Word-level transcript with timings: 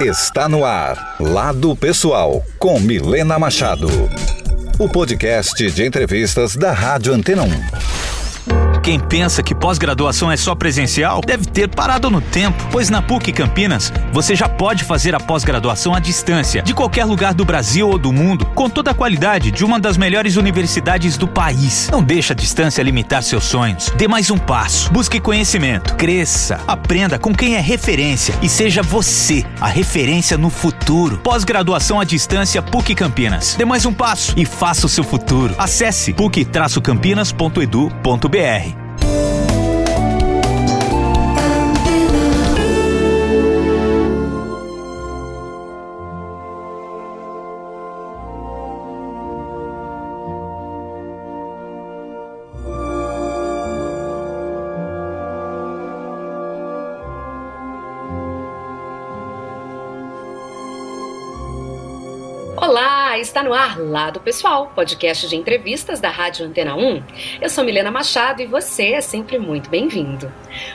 Está 0.00 0.48
no 0.48 0.64
ar, 0.64 1.16
Lado 1.18 1.74
Pessoal, 1.74 2.44
com 2.56 2.78
Milena 2.78 3.36
Machado. 3.36 3.88
O 4.78 4.88
podcast 4.88 5.68
de 5.72 5.84
entrevistas 5.84 6.54
da 6.54 6.70
Rádio 6.70 7.12
Antena 7.12 7.42
1. 7.42 8.80
Quem 8.80 9.00
pensa 9.00 9.42
que 9.42 9.56
pós-graduação 9.56 10.30
é 10.30 10.36
só 10.36 10.54
presencial 10.54 11.20
deve 11.20 11.47
ter 11.58 11.66
parado 11.66 12.08
no 12.08 12.20
tempo, 12.20 12.68
pois 12.70 12.88
na 12.88 13.02
PUC 13.02 13.32
Campinas 13.32 13.92
você 14.12 14.36
já 14.36 14.48
pode 14.48 14.84
fazer 14.84 15.12
a 15.12 15.18
pós-graduação 15.18 15.92
à 15.92 15.98
distância, 15.98 16.62
de 16.62 16.72
qualquer 16.72 17.04
lugar 17.04 17.34
do 17.34 17.44
Brasil 17.44 17.88
ou 17.88 17.98
do 17.98 18.12
mundo, 18.12 18.46
com 18.54 18.70
toda 18.70 18.92
a 18.92 18.94
qualidade 18.94 19.50
de 19.50 19.64
uma 19.64 19.80
das 19.80 19.96
melhores 19.96 20.36
universidades 20.36 21.16
do 21.16 21.26
país. 21.26 21.88
Não 21.90 22.00
deixe 22.00 22.32
a 22.32 22.36
distância 22.36 22.80
limitar 22.80 23.24
seus 23.24 23.42
sonhos. 23.42 23.92
Dê 23.96 24.06
mais 24.06 24.30
um 24.30 24.38
passo. 24.38 24.88
Busque 24.92 25.18
conhecimento, 25.18 25.96
cresça, 25.96 26.60
aprenda 26.64 27.18
com 27.18 27.34
quem 27.34 27.56
é 27.56 27.60
referência 27.60 28.38
e 28.40 28.48
seja 28.48 28.80
você 28.80 29.44
a 29.60 29.66
referência 29.66 30.38
no 30.38 30.50
futuro. 30.50 31.18
Pós-graduação 31.18 31.98
à 31.98 32.04
distância 32.04 32.62
PUC 32.62 32.94
Campinas. 32.94 33.56
Dê 33.58 33.64
mais 33.64 33.84
um 33.84 33.92
passo 33.92 34.32
e 34.36 34.44
faça 34.44 34.86
o 34.86 34.88
seu 34.88 35.02
futuro. 35.02 35.56
Acesse 35.58 36.12
puc-campinas.edu.br. 36.12 38.87
está 63.38 63.48
no 63.48 63.54
ar 63.54 63.78
Lado 63.78 64.18
Pessoal, 64.18 64.72
podcast 64.74 65.28
de 65.28 65.36
entrevistas 65.36 66.00
da 66.00 66.10
Rádio 66.10 66.44
Antena 66.44 66.74
1. 66.74 67.02
Eu 67.40 67.48
sou 67.48 67.62
Milena 67.62 67.88
Machado 67.88 68.42
e 68.42 68.46
você 68.46 68.94
é 68.94 69.00
sempre 69.00 69.38
muito 69.38 69.70
bem-vindo. 69.70 70.32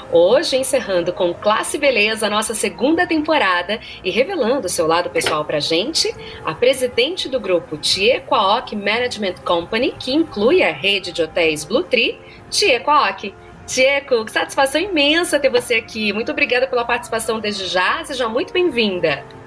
Hoje, 0.10 0.56
encerrando 0.56 1.12
com 1.12 1.34
classe 1.34 1.76
e 1.76 1.80
beleza 1.80 2.26
a 2.28 2.30
nossa 2.30 2.54
segunda 2.54 3.06
temporada 3.06 3.82
e 4.02 4.10
revelando 4.10 4.70
seu 4.70 4.88
lado 4.88 5.10
pessoal 5.10 5.44
pra 5.44 5.60
gente, 5.60 6.16
a 6.46 6.54
presidente 6.54 7.28
do 7.28 7.38
grupo 7.38 7.76
Tiequaok 7.76 8.74
Management 8.78 9.36
Company, 9.44 9.94
que 10.00 10.14
inclui 10.14 10.64
a 10.64 10.72
rede 10.72 11.12
de 11.12 11.22
hotéis 11.22 11.66
Blue 11.66 11.84
Tree, 11.84 12.18
Tiequaok. 12.50 13.34
Tieco, 13.68 14.24
que 14.24 14.32
satisfação 14.32 14.80
imensa 14.80 15.38
ter 15.38 15.50
você 15.50 15.76
aqui. 15.76 16.14
Muito 16.14 16.32
obrigada 16.32 16.66
pela 16.66 16.86
participação 16.86 17.42
desde 17.42 17.66
já. 17.66 18.04
Seja 18.06 18.30
muito 18.30 18.54
bem-vinda. 18.54 19.43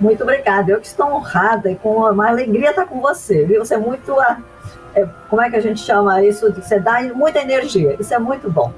Muito 0.00 0.22
obrigada. 0.22 0.70
Eu 0.70 0.80
que 0.80 0.86
estou 0.86 1.06
honrada 1.06 1.70
e 1.70 1.76
com 1.76 1.96
uma 1.96 2.28
alegria 2.28 2.70
estar 2.70 2.86
com 2.86 3.00
você, 3.00 3.44
viu? 3.44 3.64
Você 3.64 3.74
é 3.74 3.78
muito. 3.78 4.14
É, 4.94 5.06
como 5.28 5.42
é 5.42 5.50
que 5.50 5.56
a 5.56 5.60
gente 5.60 5.80
chama 5.80 6.22
isso? 6.22 6.52
Você 6.52 6.78
dá 6.78 7.02
muita 7.14 7.40
energia. 7.40 7.96
Isso 7.98 8.12
é 8.12 8.18
muito 8.18 8.50
bom 8.50 8.72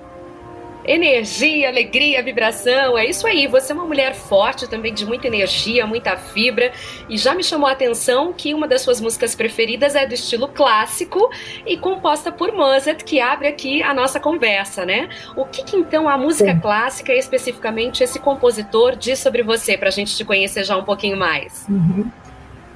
energia, 0.89 1.69
alegria, 1.69 2.23
vibração. 2.23 2.97
É 2.97 3.05
isso 3.05 3.27
aí. 3.27 3.47
Você 3.47 3.73
é 3.73 3.75
uma 3.75 3.85
mulher 3.85 4.15
forte 4.15 4.67
também, 4.67 4.95
de 4.95 5.05
muita 5.05 5.27
energia, 5.27 5.87
muita 5.87 6.17
fibra. 6.17 6.73
E 7.09 7.19
já 7.19 7.35
me 7.35 7.45
chamou 7.45 7.69
a 7.69 7.73
atenção 7.73 8.33
que 8.33 8.55
uma 8.55 8.67
das 8.67 8.81
suas 8.81 9.01
músicas 9.01 9.35
preferidas 9.35 9.95
é 9.95 10.07
do 10.07 10.15
estilo 10.15 10.49
clássico 10.49 11.31
e 11.67 11.77
composta 11.77 12.33
por 12.33 12.53
Mozart, 12.53 13.05
que 13.05 13.21
abre 13.21 13.49
aqui 13.49 13.83
a 13.83 13.93
nossa 13.93 14.19
conversa, 14.19 14.87
né? 14.87 15.09
O 15.37 15.45
que, 15.45 15.63
que 15.63 15.77
então 15.77 16.09
a 16.09 16.17
música 16.17 16.53
Sim. 16.53 16.61
clássica, 16.61 17.13
especificamente 17.13 18.03
esse 18.03 18.19
compositor, 18.19 18.97
diz 18.97 19.19
sobre 19.19 19.43
você, 19.43 19.77
para 19.77 19.89
a 19.89 19.93
gente 19.93 20.17
te 20.17 20.25
conhecer 20.25 20.65
já 20.65 20.77
um 20.77 20.85
pouquinho 20.85 21.19
mais? 21.19 21.67
Uhum. 21.69 22.11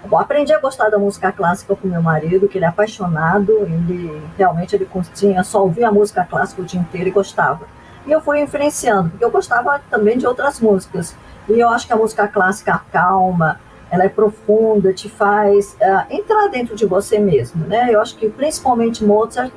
Bom, 0.05 0.19
aprendi 0.19 0.53
a 0.53 0.59
gostar 0.59 0.91
da 0.91 0.99
música 0.99 1.31
clássica 1.31 1.77
com 1.77 1.87
meu 1.87 2.03
marido, 2.03 2.49
que 2.49 2.59
ele 2.59 2.65
é 2.65 2.69
apaixonado, 2.69 3.53
ele 3.63 4.21
realmente 4.37 4.75
ele 4.75 4.87
tinha, 5.15 5.45
só 5.45 5.63
ouvia 5.63 5.89
a 5.89 5.93
música 5.93 6.25
clássica 6.29 6.61
o 6.61 6.65
dia 6.65 6.81
inteiro 6.81 7.09
e 7.09 7.13
gostava. 7.13 7.67
E 8.07 8.13
eu 8.13 8.21
fui 8.21 8.41
influenciando, 8.41 9.11
porque 9.11 9.25
eu 9.25 9.31
gostava 9.31 9.81
também 9.91 10.19
de 10.19 10.27
outras 10.27 10.61
músicas. 10.61 11.15
E 11.49 11.59
eu 11.59 11.69
acho 11.69 11.87
que 11.87 11.93
a 11.93 11.97
música 11.97 12.27
clássica 12.29 12.81
calma, 12.93 13.61
ela 13.91 14.05
é 14.05 14.09
profunda, 14.09 14.93
te 14.93 15.09
faz 15.09 15.75
uh, 15.75 16.07
entrar 16.11 16.49
dentro 16.49 16.75
de 16.75 16.87
você 16.87 17.19
mesmo, 17.19 17.67
né? 17.67 17.89
Eu 17.91 18.01
acho 18.01 18.17
que 18.17 18.29
principalmente 18.29 19.05
Mozart, 19.05 19.53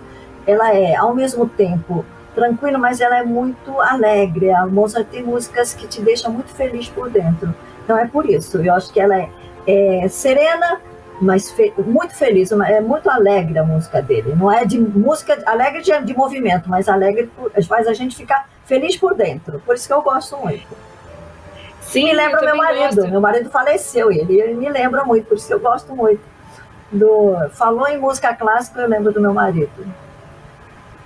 ela 0.46 0.74
é 0.74 0.96
ao 0.96 1.16
mesmo 1.16 1.48
tempo 1.48 2.06
tranquila, 2.36 2.78
mas 2.78 3.00
ela 3.00 3.18
é 3.18 3.24
muito 3.24 3.80
alegre. 3.80 4.52
A 4.52 4.66
Mozart 4.66 5.08
tem 5.08 5.24
músicas 5.24 5.74
que 5.74 5.88
te 5.88 6.02
deixam 6.02 6.32
muito 6.32 6.50
feliz 6.50 6.90
por 6.90 7.10
dentro. 7.10 7.56
Então 7.84 7.98
é 7.98 8.06
por 8.06 8.30
isso. 8.30 8.58
Eu 8.62 8.74
acho 8.74 8.92
que 8.92 9.00
ela 9.00 9.18
é, 9.18 9.30
é 9.66 10.08
serena, 10.10 10.82
mas 11.22 11.52
fe 11.52 11.74
muito 11.78 12.16
feliz, 12.16 12.52
é 12.52 12.82
muito 12.82 13.10
alegre 13.10 13.58
a 13.58 13.64
música 13.64 14.02
dele. 14.02 14.36
Não 14.36 14.52
é 14.52 14.66
de 14.66 14.80
música 14.80 15.42
alegre 15.46 15.82
de, 15.82 15.92
de 16.02 16.16
movimento, 16.16 16.70
mas 16.70 16.90
alegre 16.90 17.30
por, 17.36 17.52
faz 17.64 17.88
a 17.88 17.94
gente 17.94 18.16
ficar 18.16 18.50
feliz 18.66 18.98
por 18.98 19.16
dentro. 19.16 19.62
Por 19.66 19.76
isso 19.76 19.88
que 19.88 19.94
eu 19.94 20.02
gosto 20.02 20.38
muito. 20.38 20.68
Sim, 21.82 22.06
me 22.06 22.14
lembra 22.14 22.42
meu 22.42 22.58
marido. 22.58 22.96
Gosto. 22.96 23.12
Meu 23.12 23.22
marido 23.22 23.50
faleceu 23.50 24.12
e 24.12 24.20
ele, 24.20 24.40
ele, 24.40 24.54
me 24.56 24.70
lembra 24.70 25.04
muito, 25.06 25.28
por 25.28 25.38
isso 25.38 25.48
que 25.48 25.54
eu 25.54 25.60
gosto 25.60 25.96
muito. 25.96 26.22
Do, 26.92 27.50
falou 27.52 27.88
em 27.88 27.98
música 27.98 28.34
clássica, 28.34 28.82
eu 28.82 28.88
lembro 28.88 29.12
do 29.12 29.22
meu 29.22 29.34
marido. 29.34 29.72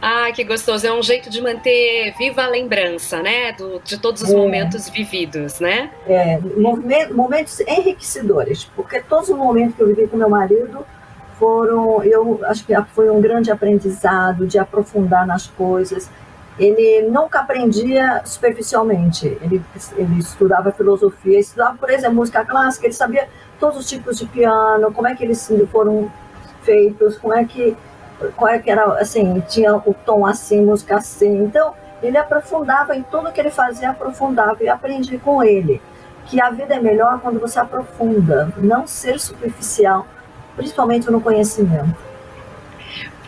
Ah, 0.02 0.32
que 0.34 0.44
gostoso. 0.44 0.88
É 0.88 0.94
um 0.94 1.04
jeito 1.04 1.30
de 1.30 1.42
manter 1.42 2.14
viva 2.18 2.44
a 2.44 2.48
lembrança, 2.48 3.22
né? 3.22 3.52
Do, 3.52 3.80
de 3.84 3.98
todos 3.98 4.22
os 4.22 4.30
é. 4.30 4.36
momentos 4.36 4.90
vividos, 4.90 5.60
né? 5.60 5.92
É, 6.08 6.40
momentos 7.12 7.60
enriquecedores, 7.62 8.64
porque 8.76 9.02
todos 9.02 9.30
os 9.30 9.38
momentos 9.38 9.76
que 9.76 9.82
eu 9.82 9.88
vivi 9.88 10.08
com 10.08 10.16
meu 10.16 10.30
marido 10.30 10.86
foram, 11.38 12.04
eu 12.04 12.40
acho 12.44 12.66
que 12.66 12.74
foi 12.94 13.10
um 13.10 13.22
grande 13.22 13.52
aprendizado 13.52 14.48
de 14.48 14.58
aprofundar 14.58 15.26
nas 15.28 15.48
coisas. 15.48 16.10
Ele 16.58 17.08
nunca 17.10 17.40
aprendia 17.40 18.22
superficialmente. 18.26 19.26
Ele, 19.42 19.62
ele 19.96 20.20
estudava 20.20 20.72
filosofia, 20.72 21.40
estudava, 21.40 21.78
por 21.78 21.90
exemplo, 21.90 22.16
música 22.16 22.44
clássica, 22.44 22.86
ele 22.86 22.94
sabia 22.94 23.28
todos 23.60 23.78
os 23.80 23.90
tipos 23.90 24.18
de 24.18 24.26
piano, 24.26 24.92
como 24.94 25.08
é 25.08 25.16
que 25.16 25.24
eles 25.24 25.50
foram 25.72 26.12
feitos, 26.64 27.18
como 27.18 27.34
é 27.34 27.46
que 27.46 27.76
qual 28.36 28.52
é 28.52 28.60
que 28.60 28.70
era, 28.70 28.84
assim, 29.00 29.42
tinha 29.48 29.76
o 29.76 29.94
tom 29.94 30.26
assim, 30.26 30.64
música 30.64 30.98
assim. 30.98 31.44
Então, 31.44 31.74
ele 32.02 32.18
aprofundava 32.18 32.96
em 32.96 33.04
tudo 33.04 33.32
que 33.32 33.40
ele 33.40 33.50
fazia, 33.50 33.90
aprofundava 33.90 34.64
e 34.64 34.70
aprendi 34.70 35.18
com 35.18 35.44
ele 35.44 35.82
que 36.26 36.40
a 36.40 36.52
vida 36.52 36.76
é 36.76 36.80
melhor 36.80 37.20
quando 37.22 37.40
você 37.40 37.60
aprofunda, 37.60 38.54
não 38.58 38.86
ser 38.86 39.20
superficial, 39.20 40.06
principalmente 40.56 41.10
no 41.10 41.20
conhecimento. 41.20 42.09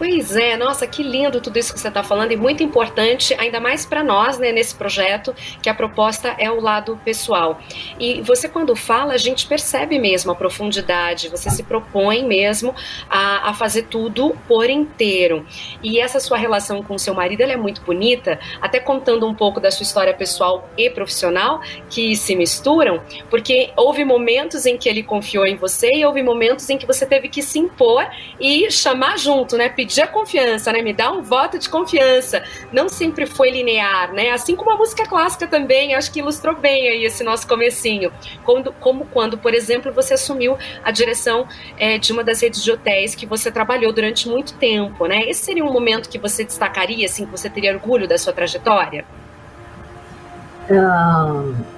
Pois 0.02 0.36
é, 0.36 0.58
nossa, 0.58 0.88
que 0.88 1.04
lindo 1.04 1.40
tudo 1.40 1.60
isso 1.60 1.72
que 1.72 1.80
você 1.80 1.90
está 1.90 2.02
falando 2.02 2.32
e 2.32 2.36
muito 2.36 2.64
importante, 2.64 3.36
ainda 3.36 3.60
mais 3.60 3.86
para 3.86 4.04
nós, 4.04 4.40
né, 4.40 4.52
nesse 4.52 4.74
projeto, 4.74 5.32
que 5.62 5.70
a 5.70 5.76
proposta 5.76 6.30
é 6.40 6.50
o 6.50 6.60
lado 6.60 7.00
pessoal. 7.06 7.62
E 8.00 8.20
você, 8.24 8.50
quando 8.50 8.76
fala, 8.76 9.14
a 9.14 9.18
gente 9.18 9.46
percebe 9.46 10.00
mesmo 10.00 10.32
a 10.32 10.36
profundidade, 10.36 11.30
você 11.30 11.52
se 11.52 11.62
propõe 11.62 12.26
mesmo 12.26 12.74
a, 13.08 13.52
a 13.52 13.54
fazer 13.54 13.84
tudo 13.84 14.36
por 14.48 14.68
inteiro. 14.72 15.46
E 15.84 16.00
essa 16.00 16.20
sua 16.20 16.36
relação 16.36 16.82
com 16.82 16.98
seu 16.98 17.14
marido 17.14 17.44
é 17.44 17.56
muito 17.56 17.82
bonita, 17.84 18.40
até 18.60 18.80
contando 18.80 19.28
um 19.28 19.36
pouco 19.36 19.60
da 19.60 19.70
sua 19.70 19.84
história 19.84 20.16
pessoal 20.16 20.68
e 20.76 20.90
profissional, 20.90 21.62
que 21.92 22.16
se 22.16 22.36
misturam, 22.36 23.04
porque 23.30 23.70
houve 23.78 24.04
momentos 24.04 24.66
em 24.66 24.80
que 24.80 24.90
ele 24.90 25.04
confiou 25.04 25.46
em 25.46 25.58
você 25.58 25.92
e 25.94 26.04
houve 26.04 26.24
momentos 26.24 26.68
em 26.72 26.78
que 26.80 26.88
você 26.88 27.06
teve 27.06 27.30
que 27.30 27.44
se 27.44 27.60
impor 27.60 28.04
e 28.40 28.72
chamar 28.72 29.20
junto, 29.20 29.56
né? 29.56 29.70
Pedir 29.70 29.91
pedir 29.92 30.04
a 30.04 30.08
confiança, 30.08 30.72
né? 30.72 30.82
Me 30.82 30.94
dá 30.94 31.12
um 31.12 31.22
voto 31.22 31.60
de 31.60 31.70
confiança. 31.70 32.42
Não 32.72 32.88
sempre 32.88 33.26
foi 33.26 33.52
linear, 33.52 34.14
né? 34.14 34.32
Assim 34.32 34.56
como 34.56 34.72
a 34.72 34.78
música 34.78 35.06
clássica 35.06 35.46
também, 35.46 35.94
acho 35.94 36.10
que 36.14 36.20
ilustrou 36.20 36.56
bem 36.56 36.88
aí 36.88 37.04
esse 37.04 37.26
nosso 37.26 37.46
comecinho. 37.46 38.10
Quando, 38.46 38.72
como 38.72 39.06
quando, 39.08 39.38
por 39.38 39.54
exemplo, 39.54 39.92
você 39.92 40.14
assumiu 40.14 40.58
a 40.82 40.92
direção 40.92 41.46
é, 41.78 41.98
de 41.98 42.14
uma 42.14 42.24
das 42.24 42.42
redes 42.42 42.64
de 42.64 42.72
hotéis 42.72 43.14
que 43.14 43.26
você 43.26 43.52
trabalhou 43.52 43.92
durante 43.92 44.30
muito 44.30 44.54
tempo, 44.54 45.08
né? 45.08 45.30
Esse 45.30 45.44
seria 45.44 45.66
um 45.66 45.74
momento 45.74 46.08
que 46.08 46.18
você 46.18 46.46
destacaria, 46.46 47.06
assim, 47.06 47.26
que 47.26 47.32
você 47.32 47.50
teria 47.50 47.74
orgulho 47.74 48.08
da 48.08 48.18
sua 48.18 48.32
trajetória? 48.32 49.04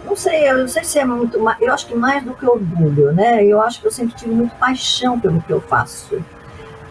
Não 0.06 0.16
sei, 0.16 0.48
eu 0.48 0.60
não 0.60 0.68
sei 0.68 0.84
se 0.84 1.00
é 1.00 1.06
muito 1.06 1.40
eu 1.60 1.74
acho 1.74 1.88
que 1.88 1.96
mais 1.96 2.24
do 2.24 2.36
que 2.36 2.46
orgulho, 2.46 3.12
né? 3.12 3.44
Eu 3.44 3.60
acho 3.60 3.82
que 3.82 3.88
eu 3.88 3.92
sempre 3.92 4.16
tive 4.16 4.36
muito 4.36 4.56
paixão 4.58 5.20
pelo 5.20 5.42
que 5.42 5.52
eu 5.52 5.60
faço 5.62 6.24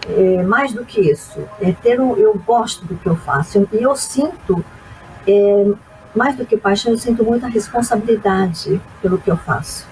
é, 0.08 0.42
mais 0.42 0.72
do 0.72 0.84
que 0.84 1.00
isso, 1.00 1.40
é 1.60 1.72
ter 1.72 2.00
um, 2.00 2.16
eu 2.16 2.34
gosto 2.46 2.84
do 2.84 2.94
que 2.96 3.06
eu 3.06 3.16
faço 3.16 3.68
e 3.72 3.82
eu 3.82 3.94
sinto, 3.94 4.64
é, 5.26 5.72
mais 6.14 6.36
do 6.36 6.44
que 6.44 6.56
paixão, 6.56 6.92
eu 6.92 6.98
sinto 6.98 7.24
muita 7.24 7.46
responsabilidade 7.46 8.80
pelo 9.00 9.18
que 9.18 9.30
eu 9.30 9.36
faço. 9.36 9.86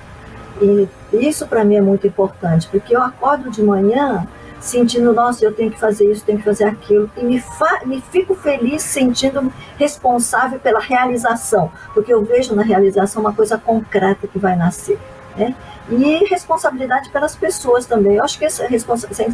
E 0.61 0.89
isso 1.12 1.47
para 1.47 1.65
mim 1.65 1.77
é 1.77 1.81
muito 1.81 2.07
importante, 2.07 2.69
porque 2.71 2.95
eu 2.95 3.03
acordo 3.03 3.51
de 3.51 3.62
manhã 3.62 4.27
sentindo, 4.61 5.12
nossa, 5.15 5.43
eu 5.43 5.53
tenho 5.53 5.71
que 5.71 5.79
fazer 5.79 6.11
isso, 6.11 6.23
tenho 6.23 6.39
que 6.39 6.45
fazer 6.45 6.65
aquilo, 6.65 7.11
e 7.17 7.25
me, 7.25 7.43
me 7.87 8.01
fico 8.12 8.35
feliz 8.35 8.83
sentindo 8.83 9.51
responsável 9.79 10.61
pela 10.61 10.81
realização, 10.81 11.73
porque 11.95 12.12
eu 12.12 12.23
vejo 12.23 12.55
na 12.55 12.62
realização 12.62 13.23
uma 13.23 13.33
coisa 13.33 13.57
concreta 13.57 14.27
que 14.27 14.39
vai 14.39 14.57
nascer. 14.57 14.99
Né? 15.37 15.55
E 15.90 16.25
responsabilidade 16.28 17.10
pelas 17.10 17.34
pessoas 17.34 17.84
também. 17.84 18.16
Eu 18.16 18.25
acho 18.25 18.38
que 18.38 18.44
esse 18.44 18.62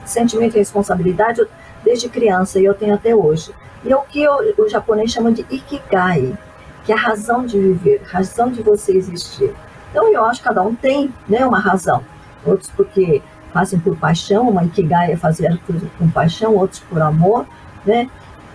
sentimento 0.06 0.52
de 0.52 0.58
responsabilidade, 0.58 1.46
desde 1.84 2.08
criança, 2.08 2.58
e 2.58 2.64
eu 2.64 2.74
tenho 2.74 2.94
até 2.94 3.14
hoje. 3.14 3.54
E 3.84 3.92
é 3.92 3.96
o 3.96 4.00
que 4.00 4.22
eu, 4.22 4.54
o 4.58 4.68
japonês 4.68 5.12
chama 5.12 5.30
de 5.30 5.44
ikigai, 5.50 6.36
que 6.84 6.92
é 6.92 6.94
a 6.94 6.98
razão 6.98 7.44
de 7.44 7.58
viver, 7.58 8.02
razão 8.06 8.50
de 8.50 8.62
você 8.62 8.92
existir. 8.92 9.54
Então, 9.90 10.12
eu 10.12 10.24
acho 10.24 10.40
que 10.40 10.48
cada 10.48 10.62
um 10.62 10.74
tem 10.74 11.12
né, 11.28 11.44
uma 11.44 11.58
razão. 11.58 12.02
Outros 12.44 12.70
porque 12.70 13.22
fazem 13.52 13.78
por 13.78 13.96
paixão, 13.96 14.48
uma 14.48 14.64
ikigai 14.64 15.12
é 15.12 15.16
fazer 15.16 15.58
com 15.98 16.08
paixão, 16.10 16.54
outros 16.54 16.80
por 16.80 17.00
amor, 17.00 17.46
né? 17.84 18.08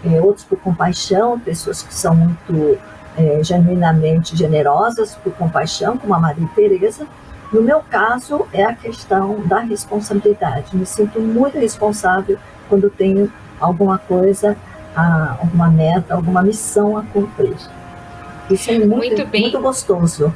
É, 0.04 0.20
outros 0.22 0.44
por 0.46 0.60
compaixão, 0.60 1.40
pessoas 1.40 1.82
que 1.82 1.94
são 1.94 2.16
muito 2.16 2.78
é, 3.18 3.44
genuinamente 3.44 4.36
generosas 4.36 5.16
por 5.16 5.34
compaixão, 5.34 5.98
como 5.98 6.14
a 6.14 6.20
Maria 6.20 6.48
Teresa. 6.56 7.06
No 7.52 7.62
meu 7.62 7.82
caso, 7.82 8.48
é 8.54 8.64
a 8.64 8.74
questão 8.74 9.42
da 9.46 9.60
responsabilidade. 9.60 10.76
Me 10.76 10.86
sinto 10.86 11.20
muito 11.20 11.58
responsável 11.58 12.38
quando 12.70 12.90
tenho 12.90 13.32
alguma 13.60 13.98
coisa, 13.98 14.56
alguma 14.96 15.70
meta, 15.70 16.14
alguma 16.14 16.42
missão 16.42 16.98
a 16.98 17.04
cumprir. 17.04 17.56
Isso 18.50 18.72
é 18.72 18.80
muito, 18.80 18.96
muito, 18.96 19.28
muito 19.28 19.60
gostoso. 19.60 20.34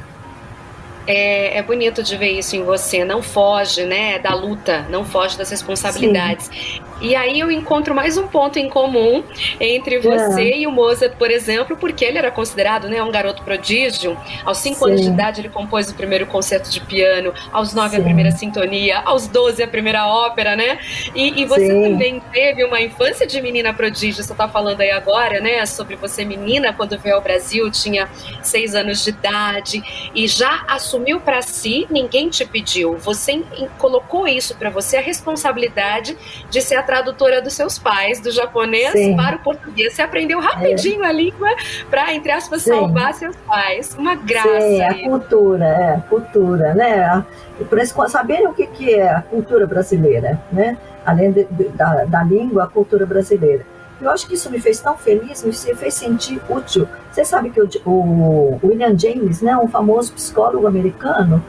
É, 1.06 1.58
é, 1.58 1.62
bonito 1.62 2.02
de 2.02 2.16
ver 2.16 2.32
isso 2.32 2.56
em 2.56 2.64
você. 2.64 3.04
Não 3.04 3.22
foge, 3.22 3.84
né, 3.84 4.18
da 4.18 4.34
luta, 4.34 4.86
não 4.90 5.04
foge 5.04 5.38
das 5.38 5.50
responsabilidades. 5.50 6.46
Sim. 6.46 6.80
E 7.00 7.14
aí 7.14 7.38
eu 7.38 7.50
encontro 7.50 7.94
mais 7.94 8.16
um 8.16 8.26
ponto 8.26 8.58
em 8.58 8.70
comum 8.70 9.22
entre 9.60 9.98
você 9.98 10.42
é. 10.42 10.58
e 10.60 10.66
o 10.66 10.72
Mozart, 10.72 11.14
por 11.16 11.30
exemplo, 11.30 11.76
porque 11.76 12.04
ele 12.04 12.16
era 12.16 12.30
considerado 12.30 12.88
né, 12.88 13.02
um 13.02 13.10
garoto 13.10 13.42
prodígio. 13.42 14.16
Aos 14.44 14.58
5 14.58 14.86
anos 14.86 15.02
de 15.02 15.08
idade 15.08 15.42
ele 15.42 15.50
compôs 15.50 15.90
o 15.90 15.94
primeiro 15.94 16.26
concerto 16.26 16.70
de 16.70 16.80
piano, 16.80 17.34
aos 17.52 17.74
9 17.74 17.98
a 17.98 18.00
primeira 18.00 18.30
sintonia, 18.30 19.00
aos 19.00 19.26
12 19.26 19.62
a 19.62 19.68
primeira 19.68 20.06
ópera, 20.06 20.56
né? 20.56 20.78
E, 21.14 21.42
e 21.42 21.44
você 21.44 21.66
Sim. 21.66 21.82
também 21.82 22.22
teve 22.32 22.64
uma 22.64 22.80
infância 22.80 23.26
de 23.26 23.42
menina 23.42 23.74
prodígio, 23.74 24.24
você 24.24 24.32
está 24.32 24.48
falando 24.48 24.80
aí 24.80 24.90
agora, 24.90 25.38
né? 25.38 25.66
Sobre 25.66 25.96
você 25.96 26.24
menina 26.24 26.72
quando 26.72 26.98
veio 26.98 27.16
ao 27.16 27.20
Brasil, 27.20 27.70
tinha 27.70 28.08
6 28.42 28.74
anos 28.74 29.04
de 29.04 29.10
idade 29.10 30.10
e 30.14 30.26
já 30.26 30.64
assumiu 30.66 30.95
para 31.20 31.42
si, 31.42 31.86
ninguém 31.90 32.28
te 32.28 32.44
pediu. 32.44 32.96
Você 32.98 33.42
colocou 33.78 34.26
isso 34.26 34.56
para 34.56 34.70
você, 34.70 34.96
a 34.96 35.00
responsabilidade 35.00 36.16
de 36.50 36.60
ser 36.60 36.76
a 36.76 36.82
tradutora 36.82 37.40
dos 37.40 37.52
seus 37.52 37.78
pais, 37.78 38.20
do 38.20 38.30
japonês 38.30 38.92
Sim. 38.92 39.16
para 39.16 39.36
o 39.36 39.38
português. 39.40 39.94
Você 39.94 40.02
aprendeu 40.02 40.40
rapidinho 40.40 41.04
é. 41.04 41.08
a 41.08 41.12
língua 41.12 41.48
para, 41.90 42.12
entre 42.14 42.32
aspas, 42.32 42.62
Sim. 42.62 42.70
salvar 42.70 43.14
seus 43.14 43.36
pais. 43.36 43.94
Uma 43.98 44.14
graça. 44.14 44.60
Sim, 44.60 44.82
a 44.82 44.94
cultura, 45.02 45.64
é, 45.64 45.94
a 45.94 46.00
cultura, 46.00 46.74
né? 46.74 47.24
Para 47.68 48.08
saberem 48.08 48.46
o 48.46 48.52
que, 48.52 48.66
que 48.66 48.94
é 48.94 49.08
a 49.08 49.22
cultura 49.22 49.66
brasileira, 49.66 50.40
né? 50.52 50.76
Além 51.04 51.32
de, 51.32 51.44
da, 51.74 52.04
da 52.04 52.22
língua, 52.22 52.64
a 52.64 52.66
cultura 52.66 53.06
brasileira. 53.06 53.64
Eu 54.00 54.10
acho 54.10 54.26
que 54.26 54.34
isso 54.34 54.50
me 54.50 54.60
fez 54.60 54.78
tão 54.80 54.96
feliz, 54.96 55.42
me 55.42 55.52
fez 55.52 55.94
sentir 55.94 56.40
útil. 56.48 56.86
Você 57.10 57.24
sabe 57.24 57.50
que 57.50 57.60
o, 57.84 58.58
William 58.62 58.96
James, 58.98 59.40
né, 59.40 59.56
um 59.56 59.68
famoso 59.68 60.12
psicólogo 60.12 60.66
americano, 60.66 61.42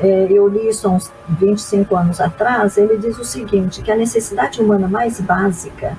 é, 0.00 0.26
eu 0.30 0.48
li 0.48 0.68
isso 0.68 0.86
há 0.86 0.90
uns 0.90 1.12
25 1.28 1.94
anos 1.96 2.20
atrás, 2.20 2.76
ele 2.76 2.96
diz 2.98 3.18
o 3.18 3.24
seguinte, 3.24 3.82
que 3.82 3.90
a 3.90 3.96
necessidade 3.96 4.60
humana 4.60 4.86
mais 4.86 5.20
básica, 5.20 5.96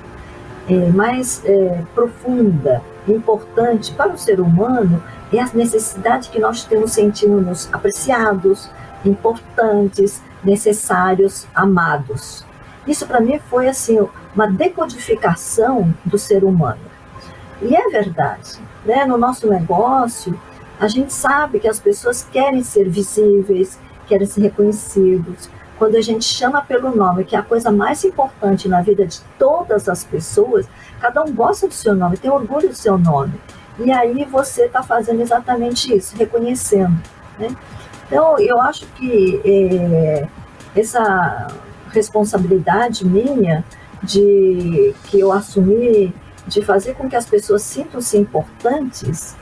é, 0.68 0.88
mais 0.90 1.42
é, 1.44 1.82
profunda, 1.94 2.82
importante 3.06 3.92
para 3.92 4.12
o 4.12 4.18
ser 4.18 4.40
humano 4.40 5.02
é 5.32 5.40
a 5.40 5.48
necessidade 5.52 6.30
que 6.30 6.38
nós 6.38 6.64
temos 6.64 6.92
sentindo-nos 6.92 7.68
apreciados, 7.72 8.70
importantes, 9.04 10.22
necessários, 10.42 11.46
amados. 11.54 12.44
Isso 12.86 13.06
para 13.06 13.20
mim 13.20 13.38
foi 13.50 13.68
assim 13.68 13.98
uma 14.34 14.46
decodificação 14.46 15.94
do 16.04 16.18
ser 16.18 16.44
humano. 16.44 16.80
E 17.62 17.74
é 17.74 17.88
verdade, 17.88 18.58
né? 18.84 19.04
No 19.04 19.16
nosso 19.16 19.48
negócio, 19.48 20.38
a 20.78 20.88
gente 20.88 21.12
sabe 21.12 21.60
que 21.60 21.68
as 21.68 21.78
pessoas 21.78 22.26
querem 22.30 22.62
ser 22.62 22.88
visíveis, 22.88 23.78
querem 24.06 24.26
ser 24.26 24.42
reconhecidos. 24.42 25.48
Quando 25.78 25.96
a 25.96 26.00
gente 26.00 26.24
chama 26.24 26.62
pelo 26.62 26.94
nome, 26.94 27.24
que 27.24 27.34
é 27.34 27.38
a 27.38 27.42
coisa 27.42 27.70
mais 27.70 28.04
importante 28.04 28.68
na 28.68 28.80
vida 28.80 29.06
de 29.06 29.20
todas 29.38 29.88
as 29.88 30.04
pessoas, 30.04 30.68
cada 31.00 31.22
um 31.22 31.32
gosta 31.32 31.66
do 31.66 31.74
seu 31.74 31.94
nome, 31.94 32.16
tem 32.16 32.30
orgulho 32.30 32.68
do 32.68 32.74
seu 32.74 32.98
nome. 32.98 33.32
E 33.78 33.90
aí 33.90 34.24
você 34.24 34.66
está 34.66 34.82
fazendo 34.82 35.20
exatamente 35.20 35.94
isso, 35.94 36.16
reconhecendo. 36.16 36.96
Né? 37.38 37.48
Então, 38.06 38.38
eu 38.38 38.60
acho 38.60 38.86
que 38.94 39.40
é, 39.44 40.28
essa 40.76 41.48
responsabilidade 41.90 43.06
minha 43.06 43.64
de 44.04 44.94
que 45.04 45.18
eu 45.20 45.32
assumi 45.32 46.14
de 46.46 46.62
fazer 46.62 46.94
com 46.94 47.08
que 47.08 47.16
as 47.16 47.26
pessoas 47.26 47.62
sintam-se 47.62 48.16
importantes, 48.18 49.34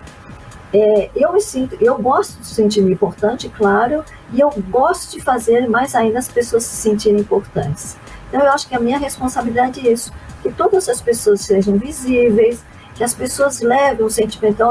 é, 0.72 1.10
eu 1.14 1.32
me 1.32 1.40
sinto, 1.40 1.76
eu 1.80 1.98
gosto 1.98 2.40
de 2.40 2.46
sentir-me 2.46 2.92
importante, 2.92 3.48
claro, 3.48 4.04
e 4.32 4.40
eu 4.40 4.50
gosto 4.70 5.12
de 5.12 5.20
fazer 5.20 5.68
mais 5.68 5.94
ainda 5.94 6.18
as 6.18 6.28
pessoas 6.28 6.64
se 6.64 6.76
sentirem 6.76 7.20
importantes. 7.20 7.96
Então 8.28 8.40
eu 8.40 8.50
acho 8.50 8.66
que 8.66 8.74
a 8.74 8.80
minha 8.80 8.98
responsabilidade 8.98 9.86
é 9.86 9.92
isso, 9.92 10.12
que 10.42 10.50
todas 10.50 10.88
as 10.88 11.00
pessoas 11.00 11.42
sejam 11.42 11.76
visíveis, 11.76 12.62
que 12.94 13.04
as 13.04 13.12
pessoas 13.14 13.60
levem 13.60 14.06
o 14.06 14.10
sentimento, 14.10 14.62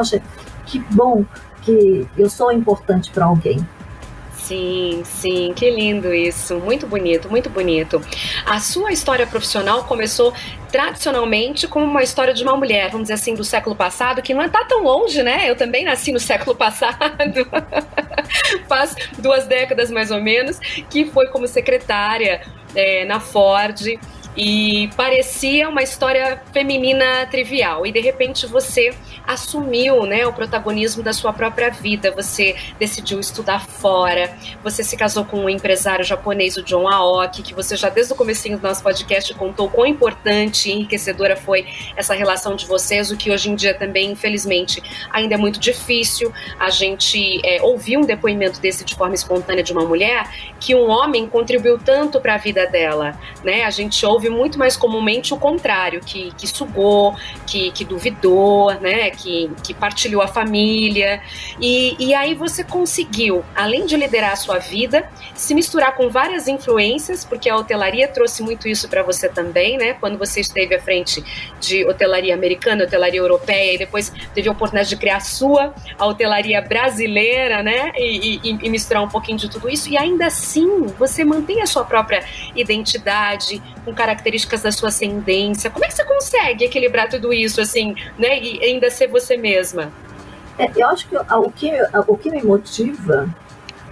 que 0.65 0.79
bom 0.79 1.23
que 1.61 2.07
eu 2.17 2.29
sou 2.29 2.51
importante 2.51 3.11
para 3.11 3.25
alguém. 3.25 3.65
Sim, 4.51 5.01
sim, 5.05 5.53
que 5.53 5.69
lindo 5.69 6.13
isso, 6.13 6.59
muito 6.59 6.85
bonito, 6.85 7.29
muito 7.29 7.49
bonito. 7.49 8.01
A 8.45 8.59
sua 8.59 8.91
história 8.91 9.25
profissional 9.25 9.85
começou 9.85 10.33
tradicionalmente 10.69 11.69
como 11.69 11.85
uma 11.85 12.03
história 12.03 12.33
de 12.33 12.43
uma 12.43 12.57
mulher, 12.57 12.91
vamos 12.91 13.03
dizer 13.03 13.13
assim, 13.13 13.33
do 13.33 13.45
século 13.45 13.77
passado, 13.77 14.21
que 14.21 14.33
não 14.33 14.43
está 14.43 14.65
tão 14.65 14.83
longe, 14.83 15.23
né? 15.23 15.49
Eu 15.49 15.55
também 15.55 15.85
nasci 15.85 16.11
no 16.11 16.19
século 16.19 16.53
passado, 16.57 17.47
faz 18.67 18.93
duas 19.19 19.47
décadas 19.47 19.89
mais 19.89 20.11
ou 20.11 20.19
menos, 20.19 20.59
que 20.89 21.05
foi 21.05 21.27
como 21.27 21.47
secretária 21.47 22.41
é, 22.75 23.05
na 23.05 23.21
Ford 23.21 23.79
e 24.35 24.89
parecia 24.95 25.67
uma 25.67 25.83
história 25.83 26.41
feminina 26.53 27.25
trivial 27.27 27.85
e 27.85 27.91
de 27.91 27.99
repente 27.99 28.47
você 28.47 28.93
assumiu 29.27 30.05
né, 30.05 30.25
o 30.25 30.33
protagonismo 30.33 31.03
da 31.03 31.13
sua 31.13 31.33
própria 31.33 31.69
vida. 31.69 32.11
Você 32.11 32.55
decidiu 32.79 33.19
estudar 33.19 33.65
fora, 33.65 34.35
você 34.63 34.83
se 34.83 34.95
casou 34.95 35.25
com 35.25 35.41
um 35.41 35.49
empresário 35.49 36.03
japonês, 36.03 36.57
o 36.57 36.63
John 36.63 36.87
Aoki, 36.87 37.41
que 37.41 37.53
você 37.53 37.75
já 37.75 37.89
desde 37.89 38.13
o 38.13 38.15
comecinho 38.15 38.57
do 38.57 38.63
nosso 38.63 38.81
podcast 38.81 39.33
contou 39.33 39.69
quão 39.69 39.85
importante 39.85 40.69
e 40.69 40.73
enriquecedora 40.73 41.35
foi 41.35 41.65
essa 41.95 42.13
relação 42.13 42.55
de 42.55 42.65
vocês, 42.65 43.11
o 43.11 43.17
que 43.17 43.31
hoje 43.31 43.49
em 43.49 43.55
dia 43.55 43.73
também, 43.73 44.11
infelizmente, 44.11 44.81
ainda 45.11 45.35
é 45.35 45.37
muito 45.37 45.59
difícil. 45.59 46.31
A 46.59 46.69
gente 46.69 47.41
é, 47.45 47.61
ouvir 47.61 47.97
um 47.97 48.01
depoimento 48.01 48.59
desse 48.59 48.83
de 48.83 48.95
forma 48.95 49.15
espontânea 49.15 49.63
de 49.63 49.71
uma 49.71 49.85
mulher 49.85 50.29
que 50.59 50.75
um 50.75 50.89
homem 50.89 51.27
contribuiu 51.27 51.77
tanto 51.77 52.19
para 52.19 52.35
a 52.35 52.37
vida 52.37 52.65
dela. 52.67 53.19
Né? 53.43 53.63
A 53.63 53.69
gente 53.69 54.05
ouve 54.05 54.20
muito 54.29 54.57
mais 54.57 54.75
comumente 54.75 55.33
o 55.33 55.37
contrário, 55.37 56.01
que, 56.01 56.31
que 56.37 56.47
sugou, 56.47 57.15
que, 57.45 57.71
que 57.71 57.83
duvidou, 57.83 58.73
né? 58.75 59.09
que, 59.11 59.51
que 59.63 59.73
partilhou 59.73 60.21
a 60.21 60.27
família. 60.27 61.21
E, 61.59 61.95
e 61.99 62.13
aí 62.13 62.33
você 62.33 62.63
conseguiu, 62.63 63.43
além 63.55 63.85
de 63.85 63.95
liderar 63.95 64.31
a 64.31 64.35
sua 64.35 64.57
vida, 64.57 65.09
se 65.33 65.53
misturar 65.53 65.95
com 65.95 66.09
várias 66.09 66.47
influências, 66.47 67.25
porque 67.25 67.49
a 67.49 67.55
hotelaria 67.55 68.07
trouxe 68.07 68.43
muito 68.43 68.67
isso 68.67 68.87
para 68.87 69.03
você 69.03 69.27
também, 69.27 69.77
né? 69.77 69.93
Quando 69.93 70.17
você 70.17 70.41
esteve 70.41 70.75
à 70.75 70.81
frente 70.81 71.23
de 71.59 71.85
hotelaria 71.85 72.33
americana, 72.33 72.83
hotelaria 72.83 73.19
europeia, 73.19 73.73
e 73.73 73.77
depois 73.77 74.11
teve 74.33 74.47
a 74.47 74.51
oportunidade 74.51 74.89
de 74.89 74.97
criar 74.97 75.17
a 75.17 75.21
sua, 75.21 75.73
a 75.97 76.05
hotelaria 76.05 76.61
brasileira, 76.61 77.63
né? 77.63 77.91
E, 77.95 78.39
e, 78.43 78.59
e 78.63 78.69
misturar 78.69 79.03
um 79.03 79.09
pouquinho 79.09 79.37
de 79.37 79.49
tudo 79.49 79.69
isso. 79.69 79.89
E 79.89 79.97
ainda 79.97 80.27
assim, 80.27 80.87
você 80.97 81.23
mantém 81.23 81.61
a 81.61 81.65
sua 81.65 81.83
própria 81.83 82.23
identidade, 82.55 83.61
com 83.83 83.93
características 84.11 84.61
da 84.61 84.71
sua 84.71 84.89
ascendência. 84.89 85.69
Como 85.69 85.85
é 85.85 85.87
que 85.87 85.93
você 85.93 86.03
consegue 86.03 86.65
equilibrar 86.65 87.09
tudo 87.09 87.31
isso, 87.31 87.61
assim, 87.61 87.95
né? 88.17 88.39
E 88.39 88.63
ainda 88.63 88.89
ser 88.89 89.07
você 89.07 89.37
mesma? 89.37 89.91
É, 90.59 90.69
eu 90.75 90.87
acho 90.87 91.07
que 91.07 91.15
o 91.15 91.51
que, 91.51 91.71
o 92.07 92.17
que 92.17 92.29
me 92.29 92.43
motiva 92.43 93.33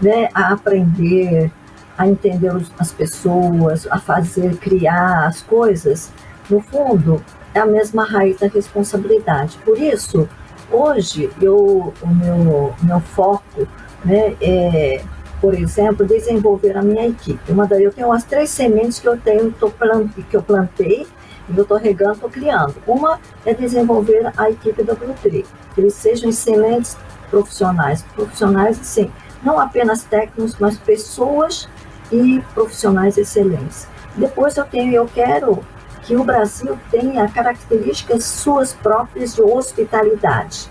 né, 0.02 0.30
a 0.34 0.54
aprender, 0.54 1.52
a 1.98 2.08
entender 2.08 2.52
as 2.78 2.92
pessoas, 2.92 3.88
a 3.90 3.98
fazer, 3.98 4.58
criar 4.58 5.26
as 5.26 5.42
coisas, 5.42 6.12
no 6.50 6.62
fundo, 6.62 7.24
é 7.54 7.60
a 7.60 7.66
mesma 7.66 8.04
raiz 8.04 8.40
da 8.40 8.48
responsabilidade. 8.48 9.58
Por 9.64 9.80
isso, 9.80 10.28
hoje, 10.70 11.30
eu, 11.42 11.94
o 12.02 12.08
meu, 12.08 12.76
meu 12.84 13.00
foco 13.00 13.68
né, 14.04 14.36
é 14.42 15.02
por 15.40 15.54
exemplo, 15.54 16.06
desenvolver 16.06 16.78
a 16.78 16.82
minha 16.82 17.08
equipe. 17.08 17.52
Uma 17.52 17.66
daí 17.66 17.84
eu 17.84 17.92
tenho 17.92 18.08
umas 18.08 18.24
três 18.24 18.50
sementes 18.50 19.00
que 19.00 19.08
eu 19.08 19.18
tenho, 19.18 19.52
que 19.52 20.36
eu 20.36 20.42
plantei 20.42 21.08
e 21.50 21.58
eu 21.58 21.64
estou 21.64 21.78
regando, 21.78 22.14
estou 22.14 22.30
criando. 22.30 22.76
Uma 22.86 23.20
é 23.46 23.54
desenvolver 23.54 24.32
a 24.38 24.50
equipe 24.50 24.84
da 24.84 24.94
Blue 24.94 25.16
que 25.22 25.46
eles 25.78 25.94
sejam 25.94 26.30
excelentes 26.30 26.98
profissionais, 27.30 28.04
profissionais 28.16 28.80
assim, 28.80 29.12
não 29.44 29.60
apenas 29.60 30.04
técnicos, 30.04 30.56
mas 30.60 30.78
pessoas 30.78 31.70
e 32.12 32.42
profissionais 32.54 33.18
excelentes. 33.18 33.88
Depois 34.16 34.58
eu 34.58 34.66
tenho, 34.66 34.94
eu 34.94 35.06
quero 35.08 35.60
que 36.04 36.16
o 36.16 36.24
Brasil 36.24 36.78
tenha 36.90 37.28
características 37.30 38.24
suas 38.24 38.74
próprias 38.74 39.36
de 39.36 39.42
hospitalidade. 39.42 40.70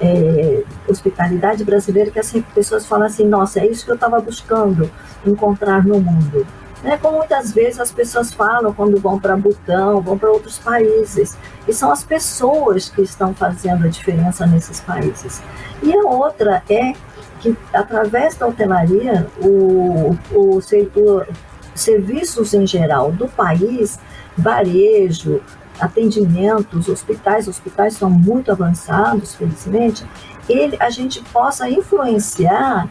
É, 0.00 0.64
hospitalidade 0.88 1.64
brasileira 1.64 2.10
que 2.10 2.18
as 2.18 2.32
pessoas 2.54 2.84
falam 2.84 3.06
assim, 3.06 3.26
nossa, 3.26 3.60
é 3.60 3.66
isso 3.66 3.84
que 3.84 3.90
eu 3.92 3.94
estava 3.94 4.20
buscando 4.20 4.90
encontrar 5.24 5.84
no 5.86 6.00
mundo. 6.00 6.44
Né? 6.84 6.98
Como 7.00 7.16
muitas 7.16 7.52
vezes 7.52 7.80
as 7.80 7.90
pessoas 7.90 8.32
falam 8.34 8.72
quando 8.74 9.00
vão 9.00 9.18
para 9.18 9.36
Butão, 9.36 10.02
vão 10.02 10.18
para 10.18 10.30
outros 10.30 10.58
países. 10.58 11.38
E 11.66 11.72
são 11.72 11.90
as 11.90 12.04
pessoas 12.04 12.90
que 12.90 13.00
estão 13.00 13.34
fazendo 13.34 13.86
a 13.86 13.88
diferença 13.88 14.46
nesses 14.46 14.80
países. 14.80 15.40
E 15.82 15.96
a 15.96 16.02
outra 16.02 16.62
é 16.68 16.92
que, 17.40 17.56
através 17.72 18.36
da 18.36 18.46
hotelaria, 18.46 19.26
o, 19.40 20.14
o 20.30 20.60
setor, 20.60 21.26
serviços 21.74 22.52
em 22.52 22.66
geral 22.66 23.10
do 23.10 23.28
país, 23.28 23.98
varejo, 24.36 25.40
atendimentos, 25.80 26.88
hospitais, 26.88 27.48
hospitais 27.48 27.94
são 27.94 28.10
muito 28.10 28.50
avançados, 28.50 29.34
felizmente, 29.34 30.04
ele, 30.48 30.76
a 30.80 30.90
gente 30.90 31.22
possa 31.32 31.68
influenciar 31.68 32.88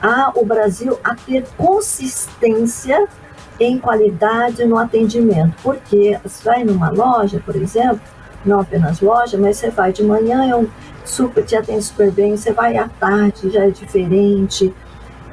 a, 0.00 0.32
o 0.34 0.44
Brasil 0.44 0.98
a 1.02 1.14
ter 1.14 1.46
consistência 1.56 3.06
em 3.58 3.78
qualidade 3.78 4.64
no 4.64 4.76
atendimento. 4.76 5.54
Porque 5.62 6.18
você 6.22 6.44
vai 6.44 6.64
numa 6.64 6.90
loja, 6.90 7.40
por 7.44 7.56
exemplo, 7.56 8.00
não 8.44 8.60
apenas 8.60 9.00
loja, 9.00 9.38
mas 9.38 9.56
você 9.56 9.70
vai 9.70 9.92
de 9.92 10.02
manhã, 10.02 10.48
é 10.48 10.54
um 10.54 10.68
super, 11.04 11.44
te 11.44 11.56
atende 11.56 11.82
super 11.82 12.10
bem, 12.10 12.36
você 12.36 12.52
vai 12.52 12.76
à 12.76 12.88
tarde, 12.88 13.50
já 13.50 13.64
é 13.64 13.70
diferente. 13.70 14.72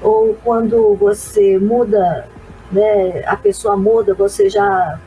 Ou 0.01 0.36
quando 0.43 0.95
você 0.95 1.57
muda, 1.57 2.27
né, 2.72 3.24
a 3.25 3.36
pessoa 3.36 3.75
muda, 3.75 4.13
você 4.13 4.50
já 4.50 5.00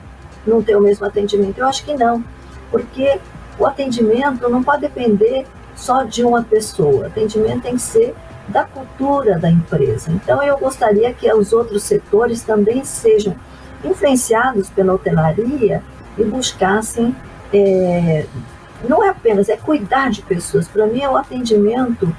não 0.46 0.62
tem 0.62 0.76
o 0.76 0.80
mesmo 0.80 1.06
atendimento. 1.06 1.58
Eu 1.58 1.66
acho 1.66 1.84
que 1.84 1.94
não, 1.94 2.22
porque 2.70 3.18
o 3.58 3.66
atendimento 3.66 4.48
não 4.48 4.62
pode 4.62 4.82
depender 4.82 5.46
só 5.74 6.02
de 6.02 6.24
uma 6.24 6.42
pessoa. 6.42 7.02
O 7.02 7.06
atendimento 7.06 7.62
tem 7.62 7.74
que 7.74 7.82
ser 7.82 8.14
da 8.48 8.64
cultura 8.64 9.38
da 9.38 9.50
empresa. 9.50 10.10
Então, 10.12 10.42
eu 10.42 10.56
gostaria 10.56 11.12
que 11.12 11.32
os 11.32 11.52
outros 11.52 11.82
setores 11.82 12.42
também 12.42 12.84
sejam 12.84 13.34
influenciados 13.84 14.70
pela 14.70 14.94
hotelaria 14.94 15.82
e 16.16 16.24
buscassem, 16.24 17.14
é, 17.52 18.24
não 18.88 19.02
é 19.02 19.08
apenas, 19.08 19.48
é 19.48 19.56
cuidar 19.56 20.10
de 20.10 20.22
pessoas. 20.22 20.68
Para 20.68 20.86
mim, 20.86 21.04
o 21.06 21.16
atendimento 21.16 22.14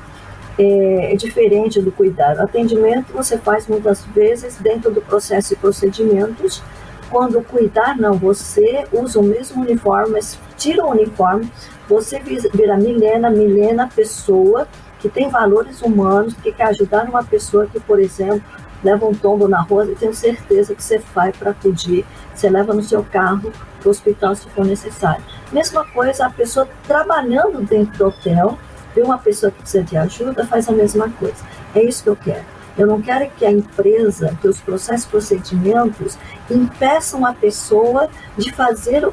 é, 0.57 1.13
é, 1.13 1.15
diferente 1.15 1.81
do 1.81 1.91
cuidar. 1.91 2.37
O 2.37 2.41
atendimento 2.41 3.13
você 3.13 3.37
faz 3.37 3.67
muitas 3.67 4.03
vezes 4.05 4.57
dentro 4.57 4.91
do 4.91 5.01
processo 5.01 5.53
e 5.53 5.55
procedimentos. 5.55 6.63
Quando 7.09 7.41
cuidar, 7.41 7.97
não, 7.97 8.13
você 8.13 8.85
usa 8.91 9.19
o 9.19 9.23
mesmo 9.23 9.61
uniforme, 9.61 10.13
mas 10.13 10.37
tira 10.57 10.85
o 10.85 10.91
uniforme, 10.91 11.51
você 11.87 12.19
vira 12.19 12.75
Milena, 12.75 13.29
Milena, 13.29 13.89
pessoa, 13.95 14.67
que 14.99 15.07
tem 15.07 15.29
valores 15.29 15.81
humanos, 15.81 16.33
que 16.33 16.51
quer 16.51 16.65
ajudar 16.65 17.05
uma 17.05 17.23
pessoa 17.23 17.65
que, 17.67 17.79
por 17.79 17.99
exemplo, 17.99 18.43
leva 18.83 19.05
um 19.05 19.13
tombo 19.13 19.47
na 19.47 19.61
rua, 19.61 19.85
e 19.85 19.95
tenho 19.95 20.13
certeza 20.13 20.75
que 20.75 20.83
você 20.83 21.01
vai 21.15 21.31
para 21.31 21.51
acudir, 21.51 22.05
você 22.35 22.49
leva 22.49 22.73
no 22.73 22.83
seu 22.83 23.03
carro 23.03 23.51
para 23.79 23.87
o 23.87 23.91
hospital 23.91 24.35
se 24.35 24.49
for 24.49 24.65
necessário. 24.65 25.23
Mesma 25.51 25.85
coisa, 25.85 26.25
a 26.25 26.29
pessoa 26.29 26.67
trabalhando 26.85 27.65
dentro 27.65 27.97
do 27.97 28.07
hotel, 28.07 28.57
vê 28.93 29.01
uma 29.01 29.17
pessoa 29.17 29.51
que 29.51 29.61
precisa 29.61 29.83
de 29.83 29.97
ajuda, 29.97 30.45
faz 30.45 30.67
a 30.67 30.71
mesma 30.71 31.09
coisa. 31.09 31.37
É 31.73 31.81
isso 31.81 32.03
que 32.03 32.09
eu 32.09 32.15
quero. 32.15 32.56
Eu 32.77 32.87
não 32.87 33.01
quero 33.01 33.29
que 33.31 33.45
a 33.45 33.51
empresa, 33.51 34.37
que 34.41 34.47
os 34.47 34.59
processos 34.59 35.05
procedimentos 35.05 36.17
impeçam 36.49 37.25
a 37.25 37.33
pessoa 37.33 38.09
de 38.37 38.51
fazer, 38.53 39.07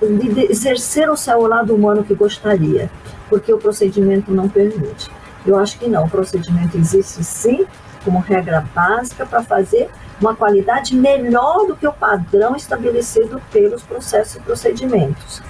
de 0.00 0.40
exercer 0.50 1.10
o 1.10 1.16
seu 1.16 1.46
lado 1.46 1.74
humano 1.74 2.04
que 2.04 2.14
gostaria 2.14 2.90
porque 3.32 3.50
o 3.50 3.56
procedimento 3.56 4.30
não 4.30 4.46
permite. 4.46 5.10
Eu 5.46 5.58
acho 5.58 5.78
que 5.78 5.88
não, 5.88 6.04
o 6.04 6.10
procedimento 6.10 6.76
existe 6.76 7.24
sim, 7.24 7.66
como 8.04 8.18
regra 8.18 8.62
básica, 8.74 9.24
para 9.24 9.42
fazer 9.42 9.88
uma 10.20 10.36
qualidade 10.36 10.94
melhor 10.94 11.66
do 11.66 11.74
que 11.74 11.86
o 11.86 11.92
padrão 11.94 12.54
estabelecido 12.54 13.40
pelos 13.50 13.82
processos 13.82 14.36
e 14.36 14.40
procedimentos. 14.40 15.42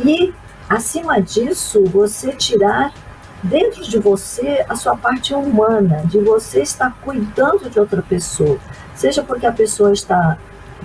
E, 0.00 0.32
acima 0.68 1.20
disso, 1.20 1.82
você 1.86 2.30
tirar 2.30 2.94
dentro 3.48 3.82
de 3.82 3.98
você 3.98 4.64
a 4.68 4.76
sua 4.76 4.96
parte 4.96 5.34
humana, 5.34 6.02
de 6.04 6.18
você 6.20 6.62
estar 6.62 6.96
cuidando 7.02 7.70
de 7.70 7.78
outra 7.78 8.02
pessoa, 8.02 8.58
seja 8.94 9.22
porque 9.22 9.46
a 9.46 9.52
pessoa 9.52 9.92
está 9.92 10.38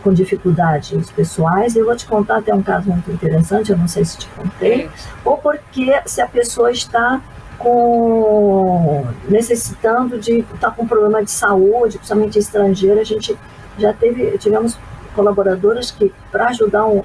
com 0.04 0.14
dificuldades 0.14 1.12
pessoais. 1.12 1.76
Eu 1.76 1.86
vou 1.86 1.96
te 1.96 2.06
contar 2.06 2.38
até 2.38 2.54
um 2.54 2.64
caso 2.64 2.90
muito 2.90 3.12
interessante, 3.12 3.72
eu 3.72 3.78
não 3.78 3.88
sei 3.88 4.06
se 4.06 4.18
te 4.18 4.28
contei, 4.30 4.90
ou 5.24 5.38
porque 5.38 6.02
se 6.06 6.22
a 6.22 6.28
pessoa 6.28 6.72
está 6.72 7.22
com 7.58 9.06
necessitando 9.30 10.20
de 10.20 10.40
estar 10.40 10.58
tá 10.58 10.72
com 10.72 10.88
problema 10.88 11.24
de 11.24 11.30
saúde, 11.30 11.98
principalmente 11.98 12.40
estrangeira, 12.40 13.02
a 13.02 13.06
gente 13.06 13.38
já 13.78 13.94
teve, 13.94 14.38
tivemos 14.38 14.78
colaboradoras 15.16 15.92
que 15.92 16.12
para 16.32 16.48
ajudar 16.50 16.86
um 16.86 17.04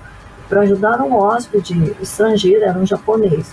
para 0.48 0.60
ajudar 0.60 1.00
um 1.02 1.12
hóspede 1.12 1.96
estrangeiro, 2.00 2.64
era 2.64 2.78
um 2.78 2.86
japonês, 2.86 3.52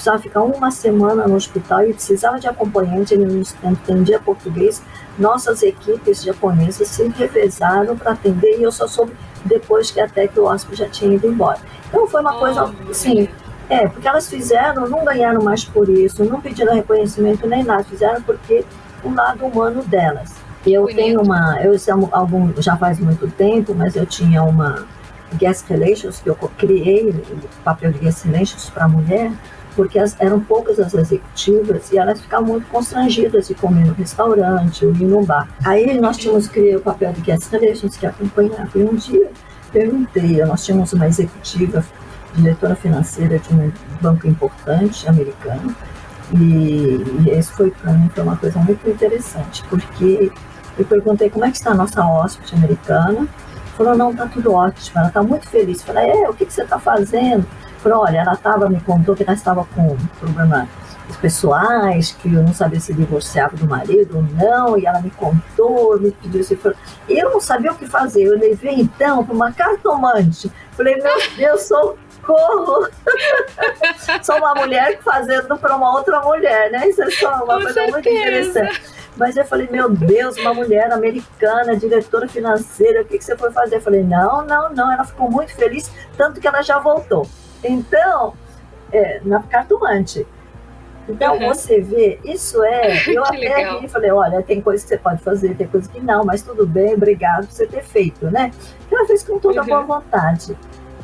precisava 0.00 0.18
ficar 0.18 0.42
uma 0.42 0.70
semana 0.70 1.28
no 1.28 1.34
hospital 1.34 1.84
e 1.84 1.92
precisava 1.92 2.40
de 2.40 2.48
acompanhante, 2.48 3.12
ele 3.12 3.26
não 3.62 3.70
entendia 3.70 4.18
português, 4.18 4.82
nossas 5.18 5.62
equipes 5.62 6.22
japonesas 6.22 6.88
se 6.88 7.06
revezaram 7.08 7.96
para 7.96 8.12
atender 8.12 8.58
e 8.58 8.62
eu 8.62 8.72
só 8.72 8.88
soube 8.88 9.12
depois 9.44 9.90
que 9.90 10.00
até 10.00 10.26
que 10.26 10.40
o 10.40 10.46
hóspede 10.46 10.78
já 10.78 10.88
tinha 10.88 11.14
ido 11.14 11.26
embora. 11.26 11.58
Então 11.88 12.06
foi 12.06 12.22
uma 12.22 12.38
coisa, 12.38 12.74
sim, 12.92 13.28
é, 13.68 13.86
porque 13.88 14.08
elas 14.08 14.28
fizeram, 14.28 14.88
não 14.88 15.04
ganharam 15.04 15.42
mais 15.42 15.64
por 15.64 15.86
isso, 15.88 16.24
não 16.24 16.40
pediram 16.40 16.74
reconhecimento 16.74 17.46
nem 17.46 17.62
nada, 17.62 17.84
fizeram 17.84 18.22
porque 18.22 18.64
o 19.04 19.12
lado 19.12 19.44
humano 19.44 19.82
delas. 19.82 20.32
Eu 20.66 20.82
Bonito. 20.82 20.96
tenho 20.96 21.22
uma, 21.22 21.60
eu 21.62 21.74
algum, 22.10 22.50
já 22.60 22.74
faz 22.76 22.98
muito 22.98 23.28
tempo, 23.28 23.74
mas 23.74 23.96
eu 23.96 24.06
tinha 24.06 24.42
uma 24.42 24.86
guest 25.34 25.68
relations 25.68 26.20
que 26.20 26.28
eu 26.30 26.36
criei, 26.56 27.14
papel 27.62 27.92
de 27.92 27.98
guest 27.98 28.24
relations 28.24 28.68
para 28.70 28.88
mulher, 28.88 29.30
porque 29.80 29.98
as, 29.98 30.14
eram 30.20 30.40
poucas 30.40 30.78
as 30.78 30.92
executivas 30.92 31.90
e 31.90 31.96
elas 31.96 32.20
ficavam 32.20 32.48
muito 32.48 32.66
constrangidas 32.68 33.48
de 33.48 33.54
comer 33.54 33.86
no 33.86 33.94
restaurante 33.94 34.84
ou 34.84 34.92
ir 34.92 35.04
no 35.04 35.24
bar. 35.24 35.48
Aí 35.64 35.98
nós 35.98 36.18
tínhamos 36.18 36.46
que 36.46 36.76
o 36.76 36.80
papel 36.80 37.14
de 37.14 37.22
guest 37.22 37.50
relations 37.50 37.96
que 37.96 38.04
acompanhava. 38.04 38.68
E 38.74 38.82
um 38.82 38.94
dia 38.94 39.30
perguntei, 39.72 40.44
nós 40.44 40.66
tínhamos 40.66 40.92
uma 40.92 41.08
executiva, 41.08 41.82
diretora 42.34 42.76
financeira 42.76 43.38
de 43.38 43.54
um 43.54 43.72
banco 44.02 44.28
importante 44.28 45.08
americano, 45.08 45.74
e, 46.34 47.02
e 47.26 47.38
isso 47.38 47.52
foi 47.54 47.70
para 47.70 47.94
mim 47.94 48.10
foi 48.14 48.22
uma 48.22 48.36
coisa 48.36 48.58
muito 48.58 48.86
interessante, 48.86 49.64
porque 49.70 50.30
eu 50.78 50.84
perguntei 50.84 51.30
como 51.30 51.46
é 51.46 51.50
que 51.50 51.56
está 51.56 51.70
a 51.70 51.74
nossa 51.74 52.04
hóspede 52.04 52.54
americana, 52.54 53.26
falou, 53.78 53.96
não, 53.96 54.10
está 54.10 54.26
tudo 54.26 54.52
ótimo, 54.52 54.98
ela 54.98 55.08
está 55.08 55.22
muito 55.22 55.48
feliz. 55.48 55.82
Falei, 55.82 56.10
é, 56.10 56.28
o 56.28 56.34
que, 56.34 56.44
que 56.44 56.52
você 56.52 56.64
está 56.64 56.78
fazendo? 56.78 57.46
Falou, 57.82 58.04
olha, 58.04 58.18
ela 58.18 58.36
tava, 58.36 58.68
me 58.68 58.80
contou 58.80 59.16
que 59.16 59.22
ela 59.22 59.32
estava 59.32 59.64
com 59.74 59.96
problemas 60.18 60.68
pessoais, 61.20 62.12
que 62.12 62.32
eu 62.32 62.42
não 62.42 62.54
sabia 62.54 62.80
se 62.80 62.92
divorciava 62.94 63.56
do 63.56 63.66
marido 63.66 64.16
ou 64.16 64.22
não, 64.22 64.78
e 64.78 64.86
ela 64.86 65.00
me 65.00 65.10
contou, 65.10 65.98
me 65.98 66.10
pediu 66.12 66.44
se 66.44 66.56
for. 66.56 66.76
Eu 67.08 67.30
não 67.30 67.40
sabia 67.40 67.72
o 67.72 67.74
que 67.74 67.86
fazer. 67.86 68.24
Eu 68.24 68.38
levei 68.38 68.74
então 68.74 69.24
para 69.24 69.34
uma 69.34 69.52
cartomante. 69.52 70.50
Falei, 70.72 70.96
meu 70.96 71.16
Deus, 71.36 71.62
socorro! 71.62 72.88
sou 74.22 74.36
uma 74.36 74.54
mulher 74.54 75.00
fazendo 75.02 75.56
para 75.58 75.76
uma 75.76 75.92
outra 75.94 76.20
mulher, 76.20 76.70
né? 76.70 76.88
Isso 76.88 77.02
é 77.02 77.10
só 77.10 77.28
uma 77.44 77.56
Com 77.56 77.62
coisa 77.62 77.72
certeza. 77.72 77.92
muito 77.92 78.08
interessante. 78.08 78.82
Mas 79.16 79.36
eu 79.36 79.44
falei, 79.44 79.68
meu 79.70 79.90
Deus, 79.90 80.36
uma 80.38 80.54
mulher 80.54 80.90
americana, 80.92 81.76
diretora 81.76 82.28
financeira, 82.28 83.02
o 83.02 83.04
que, 83.04 83.18
que 83.18 83.24
você 83.24 83.36
foi 83.36 83.50
fazer? 83.50 83.76
Eu 83.76 83.80
falei, 83.80 84.02
não, 84.02 84.46
não, 84.46 84.72
não. 84.72 84.92
Ela 84.92 85.04
ficou 85.04 85.30
muito 85.30 85.54
feliz, 85.54 85.90
tanto 86.16 86.40
que 86.40 86.46
ela 86.46 86.62
já 86.62 86.78
voltou. 86.78 87.26
Então, 87.62 88.34
é, 88.92 89.20
na 89.24 89.42
cartomante. 89.42 90.26
Então, 91.08 91.38
uhum. 91.38 91.48
você 91.48 91.80
vê, 91.80 92.18
isso 92.24 92.62
é. 92.62 93.02
Eu 93.08 93.24
até 93.24 93.78
vi 93.78 93.86
e 93.86 93.88
falei: 93.88 94.10
olha, 94.10 94.42
tem 94.42 94.60
coisa 94.60 94.82
que 94.82 94.88
você 94.88 94.98
pode 94.98 95.22
fazer, 95.22 95.56
tem 95.56 95.66
coisa 95.66 95.88
que 95.88 96.00
não, 96.00 96.24
mas 96.24 96.42
tudo 96.42 96.66
bem, 96.66 96.94
obrigado 96.94 97.46
por 97.46 97.52
você 97.52 97.66
ter 97.66 97.82
feito, 97.82 98.26
né? 98.30 98.50
Então, 98.86 98.98
ela 98.98 99.06
fez 99.06 99.22
com 99.22 99.38
toda 99.38 99.60
uhum. 99.62 99.66
boa 99.66 99.82
vontade. 99.82 100.56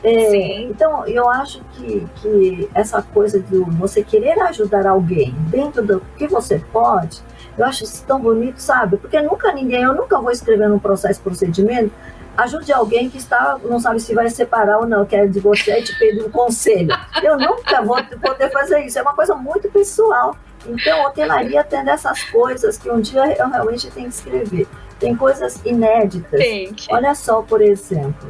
É, 0.04 0.60
então, 0.60 1.06
eu 1.06 1.28
acho 1.28 1.60
que, 1.72 2.06
que 2.16 2.70
essa 2.74 3.02
coisa 3.02 3.40
de 3.40 3.58
você 3.58 4.04
querer 4.04 4.38
ajudar 4.42 4.86
alguém 4.86 5.34
dentro 5.48 5.84
do 5.84 6.00
que 6.16 6.28
você 6.28 6.62
pode, 6.72 7.20
Eu 7.58 7.64
acho 7.64 7.84
isso 7.84 8.04
tão 8.06 8.20
bonito, 8.20 8.58
sabe? 8.58 8.98
Porque 8.98 9.20
nunca 9.20 9.50
ninguém, 9.52 9.82
eu 9.82 9.94
nunca 9.94 10.20
vou 10.20 10.30
escrever 10.30 10.68
num 10.68 10.78
processo 10.78 11.20
procedimento 11.22 11.90
ajude 12.36 12.72
alguém 12.72 13.08
que 13.08 13.18
está, 13.18 13.58
não 13.64 13.80
sabe 13.80 14.00
se 14.00 14.14
vai 14.14 14.28
separar 14.28 14.78
ou 14.78 14.86
não, 14.86 15.04
quer 15.04 15.28
divorciar 15.28 15.78
e 15.78 15.84
te 15.84 15.98
pedir 15.98 16.22
um 16.22 16.30
conselho. 16.30 16.94
Eu 17.22 17.38
nunca 17.38 17.82
vou 17.82 18.02
poder 18.20 18.50
fazer 18.50 18.80
isso, 18.80 18.98
é 18.98 19.02
uma 19.02 19.14
coisa 19.14 19.34
muito 19.34 19.70
pessoal. 19.70 20.36
Então, 20.66 21.04
eu 21.04 21.10
tentaria 21.10 21.60
atender 21.60 21.92
essas 21.92 22.24
coisas 22.24 22.76
que 22.76 22.90
um 22.90 23.00
dia 23.00 23.36
eu 23.38 23.48
realmente 23.48 23.90
tenho 23.90 24.08
que 24.08 24.14
escrever. 24.14 24.68
Tem 24.98 25.14
coisas 25.14 25.60
inéditas. 25.64 26.40
Gente. 26.40 26.92
Olha 26.92 27.14
só, 27.14 27.42
por 27.42 27.60
exemplo, 27.60 28.28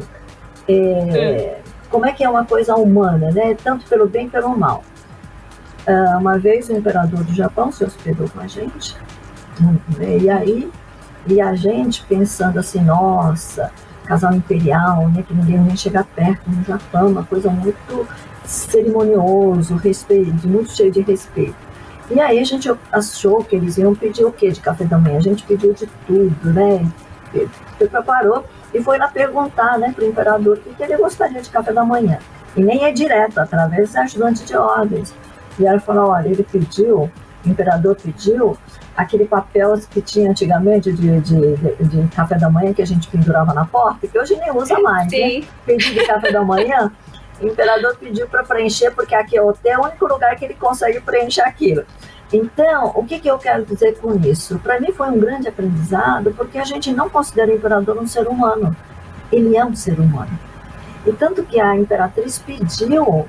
é, 0.69 1.59
hum. 1.59 1.71
como 1.91 2.07
é 2.07 2.13
que 2.13 2.25
é 2.25 2.29
uma 2.29 2.45
coisa 2.45 2.75
humana, 2.75 3.31
né? 3.31 3.57
Tanto 3.63 3.87
pelo 3.87 4.07
bem 4.07 4.29
pelo 4.29 4.57
mal. 4.57 4.85
Uh, 5.87 6.19
uma 6.19 6.37
vez 6.37 6.69
o 6.69 6.73
imperador 6.73 7.23
do 7.23 7.33
Japão 7.33 7.71
se 7.71 7.85
hospedou 7.85 8.29
com 8.29 8.41
a 8.41 8.49
gente, 8.49 8.97
né? 9.99 10.19
e 10.19 10.29
aí, 10.29 10.73
e 11.29 11.41
a 11.41 11.55
gente 11.55 12.05
pensando 12.07 12.59
assim, 12.59 12.81
nossa, 12.81 13.71
casal 14.07 14.33
imperial, 14.35 15.09
né, 15.09 15.23
que 15.27 15.35
ninguém 15.35 15.59
nem 15.59 15.77
chega 15.77 16.05
perto 16.15 16.49
no 16.49 16.63
Japão, 16.65 17.09
uma 17.09 17.25
coisa 17.25 17.51
muito 17.51 18.09
cerimonioso, 18.45 19.75
respeito, 19.77 20.49
muito 20.49 20.71
cheio 20.71 20.91
de 20.91 21.01
respeito. 21.01 21.57
E 22.11 22.21
aí 22.21 22.39
a 22.39 22.45
gente 22.45 22.73
achou 22.93 23.43
que 23.43 23.57
eles 23.57 23.77
iam 23.79 23.95
pedir 23.95 24.25
o 24.25 24.33
quê 24.33 24.51
de 24.51 24.61
café 24.61 24.85
da 24.85 24.97
manhã? 24.97 25.19
A 25.19 25.23
gente 25.23 25.43
pediu 25.43 25.75
de 25.75 25.87
tudo, 26.07 26.53
né? 26.53 26.87
Ele 27.35 27.51
preparou 27.91 28.45
e 28.73 28.81
foi 28.81 28.97
lá 28.97 29.09
perguntar, 29.09 29.79
né, 29.79 29.93
para 29.95 30.05
o 30.05 30.09
imperador 30.09 30.59
o 30.65 30.75
que 30.75 30.83
ele 30.83 30.97
gostaria 30.97 31.43
de 31.43 31.51
café 31.51 31.73
da 31.73 31.85
manhã. 31.85 32.19
E 32.57 32.63
nem 32.63 32.85
é 32.85 32.93
direto, 32.93 33.39
através 33.39 33.93
de 33.93 33.99
ajudante 33.99 34.45
de 34.45 34.57
ordens. 34.57 35.13
E 35.59 35.67
ela 35.67 35.81
falou, 35.81 36.11
olha, 36.11 36.29
ele 36.29 36.45
pediu, 36.45 37.11
imperador 37.51 37.97
pediu 37.97 38.57
aquele 38.97 39.27
papel 39.27 39.75
que 39.91 40.01
tinha 40.01 40.31
antigamente 40.31 40.93
de, 40.93 41.21
de, 41.21 41.57
de, 41.57 41.85
de, 41.85 42.09
café 42.15 42.39
da 42.39 42.49
manhã 42.49 42.73
que 42.73 42.83
a 42.83 42.87
gente 42.87 43.09
pendurava 43.09 43.53
na 43.53 43.65
porta, 43.65 44.07
que 44.07 44.19
hoje 44.19 44.37
nem 44.37 44.51
usa 44.53 44.79
mais, 44.81 45.11
né? 45.11 45.19
Sim. 45.19 45.41
né? 45.41 45.47
Pedido 45.67 46.01
de 46.01 46.07
café 46.07 46.33
da 46.33 46.43
manhã, 46.43 46.91
o 47.41 47.47
imperador 47.47 47.97
pediu 47.97 48.27
para 48.27 48.43
preencher, 48.43 48.91
porque 48.93 49.15
aqui 49.15 49.37
é 49.37 49.43
o 49.43 49.49
hotel, 49.49 49.73
é 49.73 49.79
o 49.79 49.85
único 49.85 50.07
lugar 50.07 50.35
que 50.37 50.45
ele 50.45 50.55
consegue 50.55 51.01
preencher 51.01 51.43
aquilo. 51.43 51.85
Então, 52.33 52.93
o 52.95 53.05
que, 53.05 53.21
que 53.21 53.31
eu 53.31 53.39
quero 53.39 53.65
dizer 53.65 53.99
com 53.99 54.15
isso? 54.17 54.59
Para 54.59 54.81
mim 54.81 54.93
foi 54.93 55.09
um 55.09 55.19
grande 55.19 55.49
aprendizado, 55.49 56.33
porque 56.37 56.59
a 56.59 56.65
gente 56.65 56.93
não 56.93 57.09
considera 57.09 57.53
o 57.53 57.55
imperador 57.55 57.99
um 57.99 58.07
ser 58.07 58.27
humano. 58.27 58.75
Ele 59.31 59.57
é 59.57 59.65
um 59.65 59.75
ser 59.77 59.99
humano. 60.01 60.37
E 61.07 61.13
tanto 61.13 61.45
que 61.45 61.61
a 61.61 61.77
imperatriz 61.77 62.39
pediu 62.39 63.27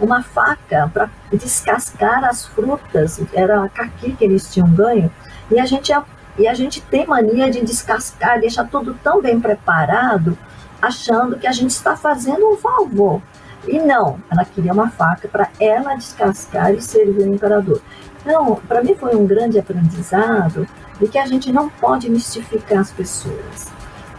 uma 0.00 0.22
faca 0.22 0.90
para 0.92 1.10
descascar 1.32 2.24
as 2.24 2.46
frutas, 2.46 3.20
era 3.32 3.64
a 3.64 3.68
caqui 3.68 4.12
que 4.14 4.24
eles 4.24 4.52
tinham 4.52 4.70
ganho, 4.70 5.10
e 5.50 5.58
a 5.58 5.66
gente, 5.66 5.92
e 6.38 6.48
a 6.48 6.54
gente 6.54 6.80
tem 6.80 7.06
mania 7.06 7.50
de 7.50 7.60
descascar, 7.60 8.40
deixar 8.40 8.68
tudo 8.68 8.94
tão 9.02 9.20
bem 9.20 9.40
preparado, 9.40 10.36
achando 10.80 11.38
que 11.38 11.46
a 11.46 11.52
gente 11.52 11.70
está 11.70 11.96
fazendo 11.96 12.50
um 12.50 12.56
favor. 12.56 13.22
E 13.66 13.78
não, 13.78 14.18
ela 14.30 14.44
queria 14.44 14.72
uma 14.72 14.90
faca 14.90 15.28
para 15.28 15.48
ela 15.60 15.94
descascar 15.94 16.72
e 16.72 16.82
servir 16.82 17.22
o 17.22 17.34
imperador. 17.34 17.80
Então, 18.20 18.60
para 18.66 18.82
mim 18.82 18.94
foi 18.94 19.14
um 19.14 19.26
grande 19.26 19.58
aprendizado 19.58 20.66
de 20.98 21.08
que 21.08 21.18
a 21.18 21.26
gente 21.26 21.52
não 21.52 21.68
pode 21.68 22.10
mistificar 22.10 22.78
as 22.78 22.90
pessoas. 22.90 23.72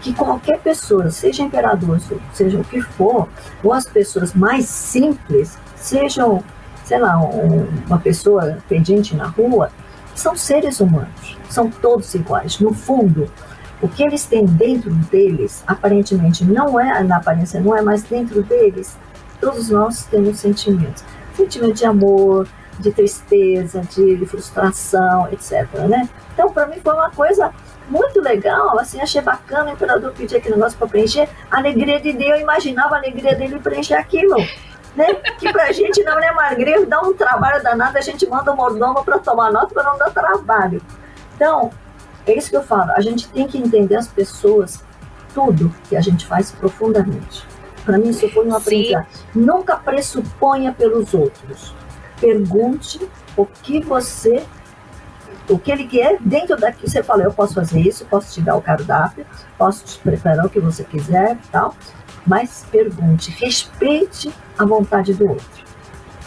Que 0.03 0.13
qualquer 0.13 0.59
pessoa, 0.59 1.09
seja 1.09 1.41
imperador, 1.41 1.99
seja 2.33 2.59
o 2.59 2.63
que 2.63 2.81
for, 2.81 3.27
ou 3.63 3.73
as 3.73 3.85
pessoas 3.85 4.33
mais 4.33 4.65
simples, 4.65 5.57
sejam, 5.75 6.43
sei 6.83 6.99
lá, 6.99 7.17
um, 7.17 7.65
uma 7.87 7.97
pessoa 7.97 8.57
pedinte 8.67 9.15
na 9.15 9.27
rua, 9.27 9.71
são 10.13 10.35
seres 10.35 10.79
humanos, 10.79 11.37
são 11.49 11.71
todos 11.71 12.13
iguais. 12.13 12.59
No 12.59 12.73
fundo, 12.73 13.31
o 13.81 13.87
que 13.87 14.03
eles 14.03 14.25
têm 14.25 14.45
dentro 14.45 14.91
deles, 14.91 15.63
aparentemente 15.65 16.43
não 16.43 16.79
é, 16.79 17.01
na 17.01 17.17
aparência 17.17 17.59
não 17.61 17.75
é 17.75 17.81
mais 17.81 18.03
dentro 18.03 18.43
deles, 18.43 18.97
todos 19.39 19.69
nós 19.69 20.05
temos 20.05 20.39
sentimentos. 20.39 21.03
Sentimento 21.35 21.75
de 21.75 21.85
amor, 21.85 22.47
de 22.79 22.91
tristeza, 22.91 23.81
de 23.81 24.25
frustração, 24.25 25.27
etc. 25.31 25.67
Né? 25.87 26.09
Então, 26.33 26.51
para 26.51 26.67
mim 26.67 26.77
foi 26.83 26.93
uma 26.93 27.09
coisa 27.09 27.51
muito 27.89 28.21
legal, 28.21 28.79
assim, 28.79 29.01
achei 29.01 29.21
bacana 29.21 29.71
o 29.71 29.73
imperador 29.73 30.11
pedir 30.13 30.37
aquele 30.37 30.55
negócio 30.55 30.77
para 30.77 30.87
preencher, 30.87 31.27
a 31.51 31.57
alegria 31.57 31.99
de 31.99 32.13
Deus, 32.13 32.31
eu 32.31 32.41
imaginava 32.41 32.95
a 32.95 32.97
alegria 32.97 33.35
dele 33.35 33.59
preencher 33.59 33.95
aquilo 33.95 34.37
né? 34.95 35.13
Que 35.39 35.51
pra 35.51 35.71
gente 35.71 36.03
não 36.03 36.19
é 36.19 36.31
magrinho, 36.31 36.85
dá 36.85 37.01
um 37.01 37.13
trabalho 37.13 37.61
danado, 37.63 37.97
a 37.97 38.01
gente 38.01 38.27
manda 38.27 38.51
o 38.51 38.55
mordomo 38.55 39.03
para 39.03 39.19
tomar 39.19 39.51
nota 39.51 39.73
para 39.73 39.83
não 39.83 39.97
dar 39.97 40.11
trabalho. 40.11 40.81
Então, 41.35 41.71
é 42.25 42.37
isso 42.37 42.49
que 42.49 42.57
eu 42.57 42.63
falo, 42.63 42.91
a 42.91 43.01
gente 43.01 43.27
tem 43.29 43.47
que 43.47 43.57
entender 43.57 43.95
as 43.95 44.07
pessoas, 44.07 44.83
tudo 45.33 45.73
que 45.89 45.95
a 45.95 46.01
gente 46.01 46.25
faz 46.25 46.51
profundamente. 46.51 47.45
Para 47.83 47.97
mim, 47.97 48.09
isso 48.09 48.29
foi 48.29 48.47
um 48.47 48.55
aprendizado. 48.55 49.07
Nunca 49.35 49.75
pressuponha 49.75 50.71
pelos 50.71 51.13
outros. 51.13 51.73
Pergunte 52.19 53.05
o 53.35 53.45
que 53.45 53.81
você 53.81 54.45
o 55.49 55.59
que 55.59 55.71
ele 55.71 55.87
quer 55.87 56.17
dentro 56.19 56.57
daqui. 56.57 56.89
Você 56.89 57.03
fala, 57.03 57.23
eu 57.23 57.33
posso 57.33 57.53
fazer 57.53 57.79
isso, 57.81 58.05
posso 58.05 58.33
te 58.33 58.41
dar 58.41 58.55
o 58.55 58.61
cardápio, 58.61 59.25
posso 59.57 59.85
te 59.85 59.99
preparar 59.99 60.45
o 60.45 60.49
que 60.49 60.59
você 60.59 60.83
quiser, 60.83 61.37
tal 61.51 61.75
mas 62.25 62.65
pergunte, 62.71 63.31
respeite 63.31 64.33
a 64.57 64.65
vontade 64.65 65.13
do 65.13 65.29
outro. 65.29 65.63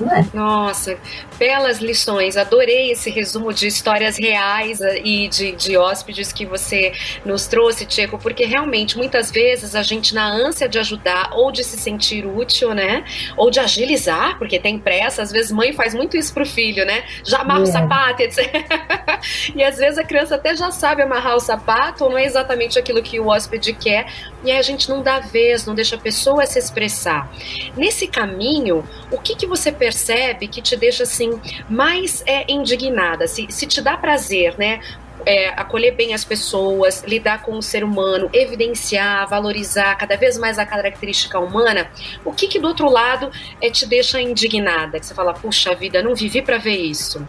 É? 0.05 0.37
Nossa, 0.37 0.99
belas 1.39 1.79
lições. 1.79 2.37
Adorei 2.37 2.91
esse 2.91 3.11
resumo 3.11 3.53
de 3.53 3.67
histórias 3.67 4.19
reais 4.19 4.81
e 5.03 5.29
de, 5.29 5.53
de 5.53 5.77
hóspedes 5.77 6.33
que 6.33 6.45
você 6.45 6.93
nos 7.25 7.47
trouxe, 7.47 7.87
Tcheco, 7.87 8.19
porque 8.19 8.45
realmente 8.45 8.97
muitas 8.97 9.31
vezes 9.31 9.75
a 9.75 9.83
gente, 9.83 10.15
na 10.15 10.27
ânsia 10.27 10.69
de 10.69 10.79
ajudar 10.79 11.31
ou 11.33 11.51
de 11.51 11.65
se 11.65 11.79
sentir 11.79 12.27
útil, 12.27 12.75
né? 12.75 13.05
Ou 13.37 13.51
de 13.51 13.59
agilizar, 13.59 14.39
porque 14.39 14.59
tem 14.59 14.79
pressa, 14.79 15.23
às 15.23 15.31
vezes 15.31 15.51
mãe 15.51 15.73
faz 15.73 15.95
muito 15.95 16.17
isso 16.17 16.33
pro 16.35 16.45
filho, 16.45 16.85
né? 16.85 17.05
Já 17.25 17.39
amarra 17.39 17.61
é. 17.61 17.63
o 17.63 17.67
sapato, 17.67 18.23
etc. 18.23 18.55
e 19.55 19.65
às 19.65 19.77
vezes 19.77 19.99
a 19.99 20.05
criança 20.05 20.35
até 20.35 20.55
já 20.55 20.71
sabe 20.71 21.03
amarrar 21.03 21.37
o 21.37 21.41
sapato, 21.41 22.05
ou 22.05 22.11
não 22.11 22.19
é 22.19 22.25
exatamente 22.25 22.79
aquilo 22.79 23.03
que 23.03 23.19
o 23.19 23.29
hóspede 23.29 23.73
quer, 23.73 24.07
e 24.47 24.53
aí 24.53 24.59
a 24.59 24.63
gente 24.63 24.89
não 24.89 25.03
dá 25.03 25.19
vez, 25.19 25.67
não 25.67 25.75
deixa 25.75 25.97
a 25.97 25.99
pessoa 25.99 26.47
se 26.47 26.57
expressar. 26.57 27.29
Nesse 27.77 28.07
caminho, 28.07 28.89
o 29.11 29.19
que, 29.19 29.35
que 29.35 29.45
você 29.45 29.73
percebe 29.73 30.47
que 30.47 30.63
te 30.63 30.77
deixa 30.77 31.03
assim 31.03 31.41
mais 31.69 32.23
é, 32.25 32.51
indignada? 32.51 33.27
Se, 33.27 33.47
se 33.51 33.67
te 33.67 33.83
dá 33.83 33.97
prazer, 33.97 34.57
né? 34.57 34.81
É, 35.25 35.49
acolher 35.49 35.97
bem 35.97 36.15
as 36.15 36.25
pessoas, 36.25 37.03
lidar 37.03 37.43
com 37.43 37.59
o 37.59 37.63
ser 37.63 37.83
humano, 37.83 38.31
evidenciar, 38.33 39.29
valorizar 39.29 39.97
cada 39.97 40.17
vez 40.17 40.39
mais 40.39 40.61
a 40.61 40.65
característica 40.65 41.41
humana, 41.41 41.91
o 42.25 42.33
que, 42.33 42.47
que 42.47 42.61
do 42.61 42.69
outro 42.69 42.89
lado 42.89 43.33
é, 43.61 43.69
te 43.69 43.85
deixa 43.85 44.21
indignada? 44.21 45.01
Que 45.01 45.07
você 45.07 45.15
fala, 45.15 45.35
puxa 45.35 45.75
vida, 45.75 46.01
não 46.01 46.15
vivi 46.15 46.41
para 46.41 46.59
ver 46.59 46.77
isso. 46.77 47.27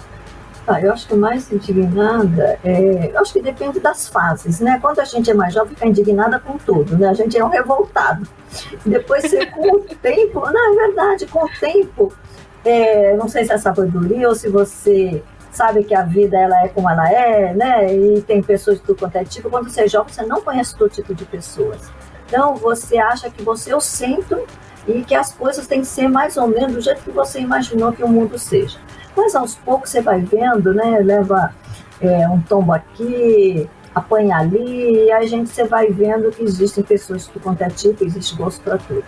Ah, 0.67 0.81
eu 0.81 0.91
acho 0.91 1.07
que 1.07 1.15
mais 1.15 1.49
indignada, 1.49 2.59
é, 2.61 3.11
eu 3.13 3.19
acho 3.21 3.31
que 3.31 3.41
depende 3.41 3.79
das 3.79 4.09
fases, 4.09 4.59
né? 4.59 4.77
Quando 4.81 4.99
a 4.99 5.05
gente 5.05 5.31
é 5.31 5.33
mais 5.33 5.53
jovem, 5.53 5.73
fica 5.73 5.87
indignada 5.87 6.39
com 6.39 6.57
tudo, 6.57 6.97
né? 6.97 7.07
A 7.07 7.13
gente 7.13 7.37
é 7.37 7.43
um 7.43 7.47
revoltado. 7.47 8.27
Depois, 8.85 9.23
você, 9.23 9.45
com 9.45 9.77
o 9.77 9.79
tempo, 10.01 10.41
não, 10.51 10.73
é 10.73 10.87
verdade, 10.87 11.25
com 11.27 11.45
o 11.45 11.49
tempo, 11.57 12.13
é, 12.65 13.15
não 13.15 13.29
sei 13.29 13.45
se 13.45 13.53
é 13.53 13.57
sabedoria 13.57 14.27
ou 14.27 14.35
se 14.35 14.49
você 14.49 15.23
sabe 15.53 15.85
que 15.85 15.95
a 15.95 16.03
vida 16.03 16.37
ela 16.37 16.65
é 16.65 16.67
como 16.67 16.89
ela 16.89 17.09
é, 17.09 17.53
né? 17.53 17.95
E 17.95 18.21
tem 18.23 18.43
pessoas 18.43 18.77
de 18.77 18.83
tudo 18.83 18.99
quanto 18.99 19.15
é 19.15 19.23
tipo. 19.23 19.49
Quando 19.49 19.69
você 19.69 19.83
é 19.85 19.87
jovem, 19.87 20.13
você 20.13 20.23
não 20.23 20.41
conhece 20.41 20.75
todo 20.75 20.89
tipo 20.89 21.15
de 21.15 21.23
pessoas. 21.23 21.89
Então, 22.27 22.55
você 22.55 22.97
acha 22.97 23.29
que 23.29 23.41
você 23.41 23.71
é 23.71 23.75
o 23.75 23.79
centro 23.79 24.45
e 24.85 25.01
que 25.01 25.15
as 25.15 25.33
coisas 25.33 25.65
têm 25.65 25.79
que 25.79 25.87
ser 25.87 26.09
mais 26.09 26.35
ou 26.35 26.47
menos 26.47 26.73
do 26.73 26.81
jeito 26.81 27.01
que 27.03 27.11
você 27.11 27.39
imaginou 27.39 27.93
que 27.93 28.03
o 28.03 28.07
mundo 28.07 28.37
seja. 28.37 28.77
Mas 29.17 29.35
aos 29.35 29.55
poucos 29.55 29.89
você 29.89 30.01
vai 30.01 30.21
vendo, 30.21 30.73
né? 30.73 30.99
Leva 30.99 31.53
é, 31.99 32.29
um 32.29 32.39
tombo 32.39 32.71
aqui, 32.71 33.67
apanha 33.93 34.37
ali, 34.37 35.05
e 35.05 35.11
aí 35.11 35.25
a 35.25 35.27
gente 35.27 35.49
você 35.49 35.63
vai 35.63 35.87
vendo 35.87 36.31
que 36.31 36.43
existem 36.43 36.83
pessoas 36.83 37.25
tudo 37.25 37.41
quanto 37.41 37.63
é 37.63 37.69
tipo, 37.69 38.05
existe 38.05 38.35
gosto 38.35 38.61
para 38.61 38.77
tudo. 38.77 39.03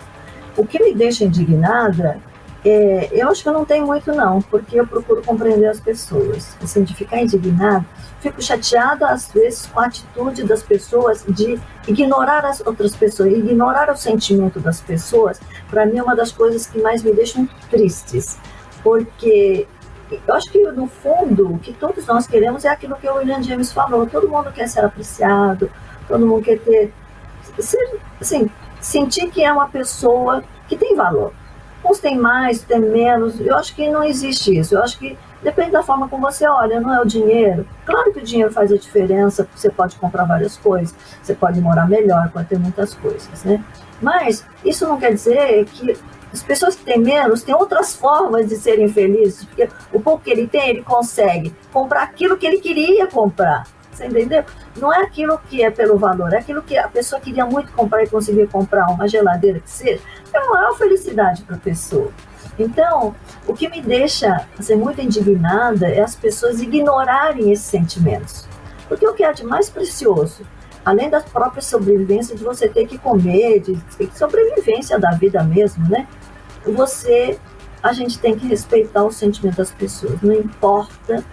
O 0.56 0.66
que 0.66 0.82
me 0.82 0.92
deixa 0.92 1.24
indignada 1.24 2.20
é, 2.64 3.08
eu 3.12 3.28
acho 3.30 3.42
que 3.42 3.48
eu 3.48 3.54
não 3.54 3.64
tenho 3.64 3.86
muito 3.86 4.12
não, 4.12 4.42
porque 4.42 4.78
eu 4.78 4.86
procuro 4.86 5.22
compreender 5.22 5.66
as 5.66 5.80
pessoas. 5.80 6.56
Assim, 6.62 6.82
de 6.82 6.94
ficar 6.94 7.22
indignado, 7.22 7.86
fico 8.20 8.42
chateada 8.42 9.08
às 9.08 9.28
vezes 9.28 9.66
com 9.66 9.80
a 9.80 9.86
atitude 9.86 10.44
das 10.44 10.62
pessoas 10.62 11.24
de 11.26 11.58
ignorar 11.88 12.44
as 12.44 12.60
outras 12.60 12.94
pessoas, 12.94 13.32
ignorar 13.32 13.90
o 13.90 13.96
sentimento 13.96 14.60
das 14.60 14.80
pessoas. 14.80 15.40
Para 15.70 15.86
mim 15.86 15.98
é 15.98 16.02
uma 16.02 16.14
das 16.14 16.32
coisas 16.32 16.66
que 16.66 16.80
mais 16.82 17.02
me 17.02 17.12
deixam 17.14 17.48
tristes, 17.70 18.36
porque 18.82 19.66
eu 20.26 20.34
acho 20.34 20.50
que 20.50 20.58
no 20.72 20.86
fundo 20.86 21.54
o 21.54 21.58
que 21.58 21.72
todos 21.72 22.06
nós 22.06 22.26
queremos 22.26 22.64
é 22.64 22.68
aquilo 22.68 22.96
que 22.96 23.08
o 23.08 23.14
William 23.16 23.42
James 23.42 23.72
falou. 23.72 24.06
Todo 24.06 24.28
mundo 24.28 24.50
quer 24.52 24.68
ser 24.68 24.84
apreciado, 24.84 25.70
todo 26.08 26.26
mundo 26.26 26.42
quer 26.42 26.58
ter, 26.58 26.92
ser, 27.58 28.00
assim, 28.20 28.50
sentir 28.80 29.30
que 29.30 29.44
é 29.44 29.52
uma 29.52 29.68
pessoa 29.68 30.42
que 30.68 30.76
tem 30.76 30.96
valor. 30.96 31.32
Uns 31.84 31.98
têm 31.98 32.18
mais, 32.18 32.62
têm 32.62 32.80
menos. 32.80 33.40
Eu 33.40 33.56
acho 33.56 33.74
que 33.74 33.88
não 33.88 34.02
existe 34.02 34.58
isso. 34.58 34.74
Eu 34.74 34.82
acho 34.82 34.98
que 34.98 35.16
depende 35.42 35.70
da 35.70 35.82
forma 35.82 36.08
como 36.08 36.30
você 36.30 36.46
olha, 36.46 36.80
não 36.80 36.94
é 36.94 37.00
o 37.00 37.04
dinheiro. 37.04 37.66
Claro 37.84 38.12
que 38.12 38.20
o 38.20 38.24
dinheiro 38.24 38.52
faz 38.52 38.72
a 38.72 38.76
diferença, 38.76 39.48
você 39.54 39.70
pode 39.70 39.96
comprar 39.96 40.24
várias 40.24 40.56
coisas, 40.56 40.94
você 41.22 41.34
pode 41.34 41.60
morar 41.60 41.88
melhor, 41.88 42.30
pode 42.30 42.48
ter 42.48 42.58
muitas 42.58 42.94
coisas, 42.94 43.42
né? 43.44 43.62
Mas 44.02 44.44
isso 44.64 44.86
não 44.86 44.98
quer 44.98 45.14
dizer 45.14 45.64
que 45.66 45.96
as 46.32 46.42
pessoas 46.42 46.76
que 46.76 46.84
têm 46.84 46.98
menos 46.98 47.42
têm 47.42 47.54
outras 47.54 47.94
formas 47.94 48.48
de 48.48 48.56
serem 48.56 48.88
felizes, 48.88 49.44
porque 49.44 49.68
o 49.92 50.00
pouco 50.00 50.24
que 50.24 50.30
ele 50.30 50.46
tem, 50.46 50.68
ele 50.68 50.82
consegue 50.82 51.54
comprar 51.72 52.02
aquilo 52.02 52.36
que 52.36 52.46
ele 52.46 52.58
queria 52.58 53.06
comprar. 53.06 53.66
Você 53.92 54.06
entendeu? 54.06 54.44
Não 54.76 54.92
é 54.92 55.02
aquilo 55.02 55.38
que 55.48 55.62
é 55.62 55.70
pelo 55.70 55.98
valor, 55.98 56.32
é 56.32 56.38
aquilo 56.38 56.62
que 56.62 56.78
a 56.78 56.88
pessoa 56.88 57.20
queria 57.20 57.44
muito 57.44 57.72
comprar 57.72 58.02
e 58.02 58.08
conseguir 58.08 58.46
comprar, 58.48 58.86
uma 58.88 59.08
geladeira 59.08 59.58
que 59.60 59.70
seja, 59.70 60.00
é 60.32 60.38
uma 60.40 60.54
maior 60.54 60.76
felicidade 60.78 61.42
para 61.42 61.56
a 61.56 61.58
pessoa. 61.58 62.10
Então, 62.58 63.14
o 63.46 63.54
que 63.54 63.68
me 63.68 63.80
deixa 63.80 64.46
assim, 64.58 64.76
muito 64.76 65.00
indignada 65.00 65.88
é 65.88 66.00
as 66.00 66.14
pessoas 66.14 66.60
ignorarem 66.60 67.50
esses 67.52 67.66
sentimentos. 67.66 68.46
Porque 68.88 69.06
o 69.06 69.14
que 69.14 69.24
é 69.24 69.32
de 69.32 69.44
mais 69.44 69.68
precioso 69.68 70.44
além 70.84 71.10
da 71.10 71.20
própria 71.20 71.62
sobrevivência 71.62 72.36
de 72.36 72.42
você 72.42 72.68
ter 72.68 72.86
que 72.86 72.98
comer, 72.98 73.60
de, 73.60 73.74
de 73.74 74.18
sobrevivência 74.18 74.98
da 74.98 75.10
vida 75.10 75.42
mesmo, 75.42 75.88
né? 75.88 76.06
Você, 76.64 77.38
a 77.82 77.92
gente 77.92 78.18
tem 78.18 78.36
que 78.36 78.46
respeitar 78.46 79.04
o 79.04 79.10
sentimento 79.10 79.56
das 79.56 79.70
pessoas, 79.70 80.20
não 80.22 80.32
importa. 80.32 81.24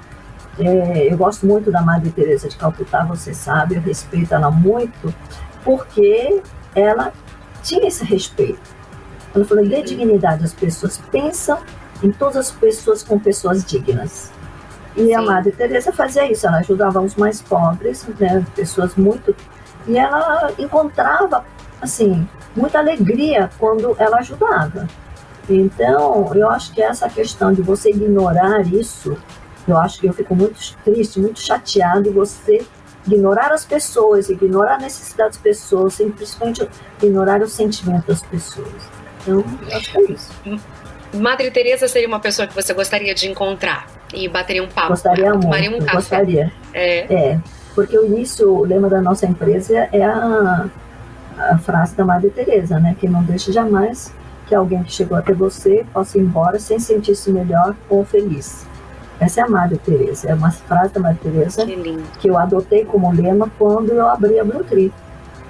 É, 0.60 1.12
eu 1.12 1.18
gosto 1.18 1.46
muito 1.46 1.72
da 1.72 1.82
Madre 1.82 2.10
Teresa 2.10 2.48
de 2.50 2.58
Calcutá, 2.58 3.04
você 3.04 3.34
sabe, 3.34 3.76
eu 3.76 3.82
respeito 3.82 4.34
ela 4.34 4.50
muito, 4.50 5.14
porque 5.64 6.42
ela 6.74 7.14
tinha 7.62 7.88
esse 7.88 8.04
respeito. 8.04 8.76
Ela 9.36 9.46
falou, 9.46 9.68
dê 9.68 9.84
dignidade 9.84 10.44
às 10.44 10.54
pessoas, 10.54 11.00
pensam 11.12 11.60
em 12.02 12.12
todas 12.12 12.38
as 12.38 12.52
pessoas 12.52 13.04
com 13.04 13.20
pessoas 13.20 13.64
dignas. 13.64 14.32
E 14.96 15.08
Sim. 15.08 15.14
a 15.14 15.22
Madre 15.22 15.52
Teresa 15.52 15.92
fazia 15.92 16.32
isso, 16.32 16.48
ela 16.48 16.58
ajudava 16.58 17.00
os 17.02 17.16
mais 17.16 17.40
pobres, 17.40 18.06
né, 18.20 18.44
pessoas 18.56 18.96
muito 18.96 19.36
e 19.88 19.98
ela 19.98 20.52
encontrava 20.58 21.46
assim 21.82 22.28
muita 22.56 22.80
alegria 22.80 23.50
quando 23.58 23.96
ela 24.00 24.18
ajudava. 24.18 24.88
Então, 25.50 26.34
eu 26.36 26.50
acho 26.50 26.74
que 26.74 26.82
essa 26.82 27.10
questão 27.10 27.54
de 27.54 27.62
você 27.62 27.90
ignorar 27.90 28.62
isso, 28.62 29.18
eu 29.68 29.78
acho 29.78 30.00
que 30.00 30.08
eu 30.08 30.14
fico 30.14 30.36
muito 30.36 30.60
triste, 30.84 31.20
muito 31.20 31.40
chateado 31.40 32.12
você 32.12 32.66
ignorar 33.06 33.54
as 33.54 33.64
pessoas, 33.64 34.30
ignorar 34.30 34.76
a 34.76 34.80
necessidade 34.80 35.30
das 35.30 35.38
pessoas, 35.38 35.94
simplesmente 35.94 36.68
ignorar 37.02 37.42
o 37.42 37.48
sentimento 37.48 38.08
das 38.08 38.22
pessoas. 38.22 38.68
Então, 39.22 39.44
eu 39.70 39.78
acho 39.78 39.92
que 39.92 39.98
é 39.98 40.12
isso. 40.12 40.32
Madre 41.14 41.50
Teresa 41.50 41.88
seria 41.88 42.08
uma 42.08 42.20
pessoa 42.20 42.48
que 42.48 42.54
você 42.54 42.74
gostaria 42.74 43.16
de 43.16 43.30
encontrar 43.30 43.88
e 44.14 44.28
bateria 44.28 44.62
um 44.62 44.68
papo? 44.68 44.90
Gostaria 44.90 45.30
muito. 45.30 45.44
Tomaria 45.44 45.72
um 45.72 45.80
café. 45.80 45.96
Gostaria. 45.96 46.54
É. 46.74 47.14
é. 47.14 47.40
porque 47.74 47.98
o 47.98 48.06
início, 48.06 48.52
o 48.52 48.66
lema 48.66 48.90
da 48.90 49.02
nossa 49.02 49.26
empresa 49.26 49.88
é 49.94 50.04
a, 50.04 50.66
a 51.38 51.58
frase 51.60 51.96
da 51.96 52.04
Madre 52.04 52.30
Teresa, 52.30 52.80
né? 52.80 52.96
Que 53.00 53.08
não 53.08 53.24
deixe 53.24 53.54
jamais 53.54 54.14
que 54.48 54.56
alguém 54.56 54.82
que 54.84 54.92
chegou 54.92 55.18
até 55.18 55.34
você 55.34 55.86
possa 55.94 56.18
ir 56.18 56.22
embora 56.22 56.58
sem 56.60 56.80
sentir-se 56.80 57.32
melhor 57.32 57.76
ou 57.90 58.06
feliz. 58.06 58.66
Essa 59.20 59.42
é 59.42 59.44
a 59.44 59.50
Madre 59.50 59.78
Teresa, 59.78 60.30
é 60.30 60.34
uma 60.34 60.52
frase 60.52 60.94
da 60.94 61.00
Madre 61.00 61.20
Teresa 61.22 61.66
que, 61.66 62.04
que, 62.20 62.28
eu 62.30 62.38
adotei 62.38 62.86
como 62.86 63.12
lema 63.12 63.50
quando 63.58 63.90
eu 63.90 64.08
abri 64.08 64.40
a 64.40 64.44
Blue 64.44 64.64
Tree. 64.64 64.94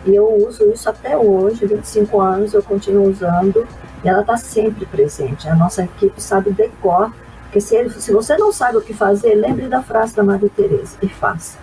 E 0.06 0.16
eu 0.16 0.26
uso 0.48 0.64
isso 0.72 0.90
até 0.90 1.18
hoje, 1.18 1.66
25 1.66 2.22
anos 2.22 2.54
eu 2.54 2.64
continuo 2.64 3.10
usando 3.10 3.68
e 4.04 4.08
ela 4.08 4.22
está 4.22 4.38
sempre 4.38 4.86
presente. 4.86 5.50
A 5.50 5.56
nossa 5.56 5.84
equipe 5.84 6.22
sabe 6.22 6.52
decor, 6.52 7.12
porque 7.44 7.60
se, 7.60 7.76
ele, 7.76 7.90
se 7.90 8.12
você 8.14 8.38
não 8.38 8.54
sabe 8.54 8.78
o 8.78 8.82
que 8.82 8.94
fazer, 8.94 9.36
lembre 9.36 9.68
da 9.68 9.84
frase 9.84 10.16
da 10.16 10.24
Madre 10.24 10.50
Teresa 10.50 10.98
e 11.02 11.10
faça. 11.10 11.58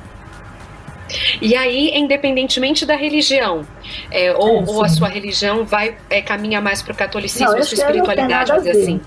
E 1.40 1.54
aí, 1.54 1.90
independentemente 1.94 2.84
da 2.84 2.96
religião, 2.96 3.62
é, 4.10 4.32
ou, 4.32 4.62
é, 4.62 4.64
ou, 4.66 4.84
a 4.84 4.88
sua 4.88 5.08
religião 5.08 5.64
vai 5.64 5.96
é, 6.10 6.20
caminha 6.20 6.60
mais 6.60 6.82
para 6.82 6.92
o 6.92 6.96
catolicismo, 6.96 7.52
não, 7.52 7.58
a 7.58 7.62
sua 7.62 7.74
espiritualidade, 7.74 8.50
vamos 8.50 8.64
dizer 8.64 8.82
assim. 8.82 9.00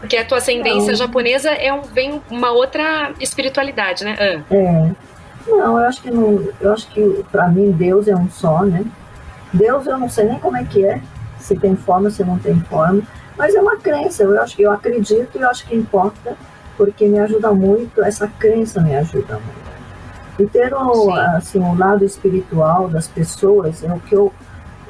Porque 0.00 0.16
a 0.16 0.24
tua 0.24 0.38
ascendência 0.38 0.90
não. 0.90 0.98
japonesa 0.98 1.50
é 1.50 1.72
um, 1.72 1.80
vem 1.80 2.20
uma 2.30 2.50
outra 2.50 3.12
espiritualidade, 3.20 4.04
né? 4.04 4.16
Ah. 4.18 4.54
É. 4.54 4.90
Não, 5.46 5.78
eu 5.78 5.86
acho 5.86 6.02
que 6.02 6.10
não, 6.10 6.46
eu 6.60 6.72
acho 6.72 6.88
que 6.88 7.24
para 7.30 7.48
mim 7.48 7.70
Deus 7.72 8.08
é 8.08 8.14
um 8.14 8.30
só, 8.30 8.64
né? 8.64 8.84
Deus 9.52 9.86
eu 9.86 9.98
não 9.98 10.08
sei 10.08 10.24
nem 10.24 10.38
como 10.38 10.56
é 10.56 10.64
que 10.64 10.84
é, 10.84 11.00
se 11.38 11.54
tem 11.56 11.76
forma, 11.76 12.10
se 12.10 12.24
não 12.24 12.38
tem 12.38 12.58
forma, 12.60 13.02
mas 13.36 13.54
é 13.54 13.60
uma 13.60 13.76
crença, 13.76 14.22
eu 14.22 14.40
acho 14.40 14.56
que 14.56 14.62
eu 14.62 14.70
acredito 14.70 15.38
e 15.38 15.40
eu 15.40 15.48
acho 15.48 15.66
que 15.66 15.74
importa, 15.74 16.36
porque 16.76 17.06
me 17.06 17.18
ajuda 17.18 17.52
muito, 17.52 18.02
essa 18.02 18.26
crença 18.26 18.80
me 18.80 18.96
ajuda 18.96 19.34
muito. 19.34 19.63
E 20.38 20.46
ter 20.46 20.74
o, 20.74 21.12
assim, 21.12 21.60
o 21.60 21.76
lado 21.76 22.04
espiritual 22.04 22.88
das 22.88 23.06
pessoas 23.06 23.84
é 23.84 23.92
o 23.92 24.00
que 24.00 24.14
eu, 24.14 24.32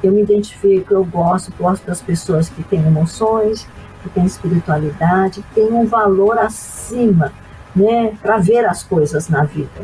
eu 0.03 0.11
me 0.11 0.21
identifico, 0.21 0.93
eu 0.93 1.05
gosto, 1.05 1.53
gosto 1.57 1.85
das 1.85 2.01
pessoas 2.01 2.49
que 2.49 2.63
têm 2.63 2.85
emoções, 2.85 3.67
que 4.01 4.09
têm 4.09 4.25
espiritualidade, 4.25 5.41
que 5.41 5.55
têm 5.55 5.71
um 5.71 5.85
valor 5.85 6.39
acima, 6.39 7.31
né, 7.75 8.13
para 8.21 8.37
ver 8.37 8.65
as 8.65 8.83
coisas 8.83 9.29
na 9.29 9.43
vida. 9.43 9.81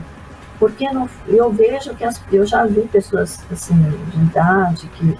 Porque 0.60 0.90
não, 0.92 1.10
eu 1.28 1.52
vejo 1.52 1.94
que 1.96 2.04
as, 2.04 2.22
eu 2.32 2.46
já 2.46 2.66
vi 2.66 2.82
pessoas 2.82 3.40
assim 3.52 3.76
de 4.12 4.18
idade 4.18 4.88
que 4.96 5.18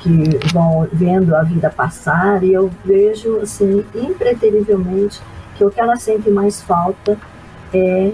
que 0.00 0.12
vão 0.52 0.88
vendo 0.92 1.36
a 1.36 1.42
vida 1.42 1.70
passar 1.70 2.42
e 2.42 2.52
eu 2.52 2.70
vejo 2.84 3.36
assim 3.36 3.84
impreterivelmente 3.94 5.20
que 5.56 5.64
o 5.64 5.70
que 5.70 5.80
ela 5.80 5.96
sente 5.96 6.30
mais 6.30 6.62
falta 6.62 7.18
é, 7.72 8.12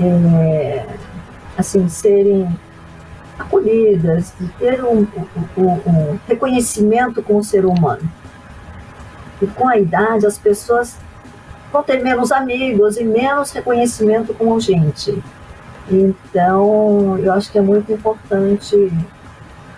é 0.00 0.86
assim 1.58 1.88
serem 1.88 2.48
acolhidas, 3.36 4.32
de 4.38 4.48
ter 4.52 4.84
um, 4.84 5.06
um, 5.56 5.64
um, 5.64 6.18
reconhecimento 6.26 7.22
com 7.22 7.36
o 7.36 7.44
ser 7.44 7.66
humano. 7.66 8.08
E 9.42 9.46
com 9.46 9.68
a 9.68 9.76
idade 9.76 10.26
as 10.26 10.38
pessoas 10.38 10.96
vão 11.72 11.82
ter 11.82 12.02
menos 12.02 12.32
amigos 12.32 12.96
e 12.96 13.04
menos 13.04 13.50
reconhecimento 13.50 14.32
com 14.34 14.54
a 14.54 14.60
gente. 14.60 15.22
Então, 15.90 17.18
eu 17.18 17.32
acho 17.32 17.50
que 17.50 17.58
é 17.58 17.62
muito 17.62 17.92
importante 17.92 18.92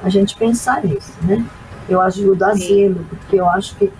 a 0.02 0.08
gente 0.08 0.36
pensar 0.36 0.84
nisso, 0.84 1.12
né? 1.22 1.44
Eu 1.88 2.00
ajudo 2.00 2.44
asilo, 2.44 3.04
porque 3.08 3.36
eu 3.36 3.48
acho 3.48 3.76
que 3.76 3.92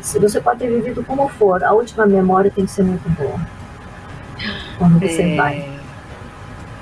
se 0.00 0.18
você 0.18 0.40
pode 0.40 0.60
ter 0.60 0.68
vivido 0.68 1.04
como 1.04 1.28
for, 1.28 1.62
a 1.62 1.72
última 1.72 2.06
memória 2.06 2.50
tem 2.50 2.64
que 2.64 2.70
ser 2.70 2.82
muito 2.82 3.08
boa. 3.10 3.38
Quando 4.78 4.98
você 5.00 5.22
é, 5.22 5.36
vai. 5.36 5.77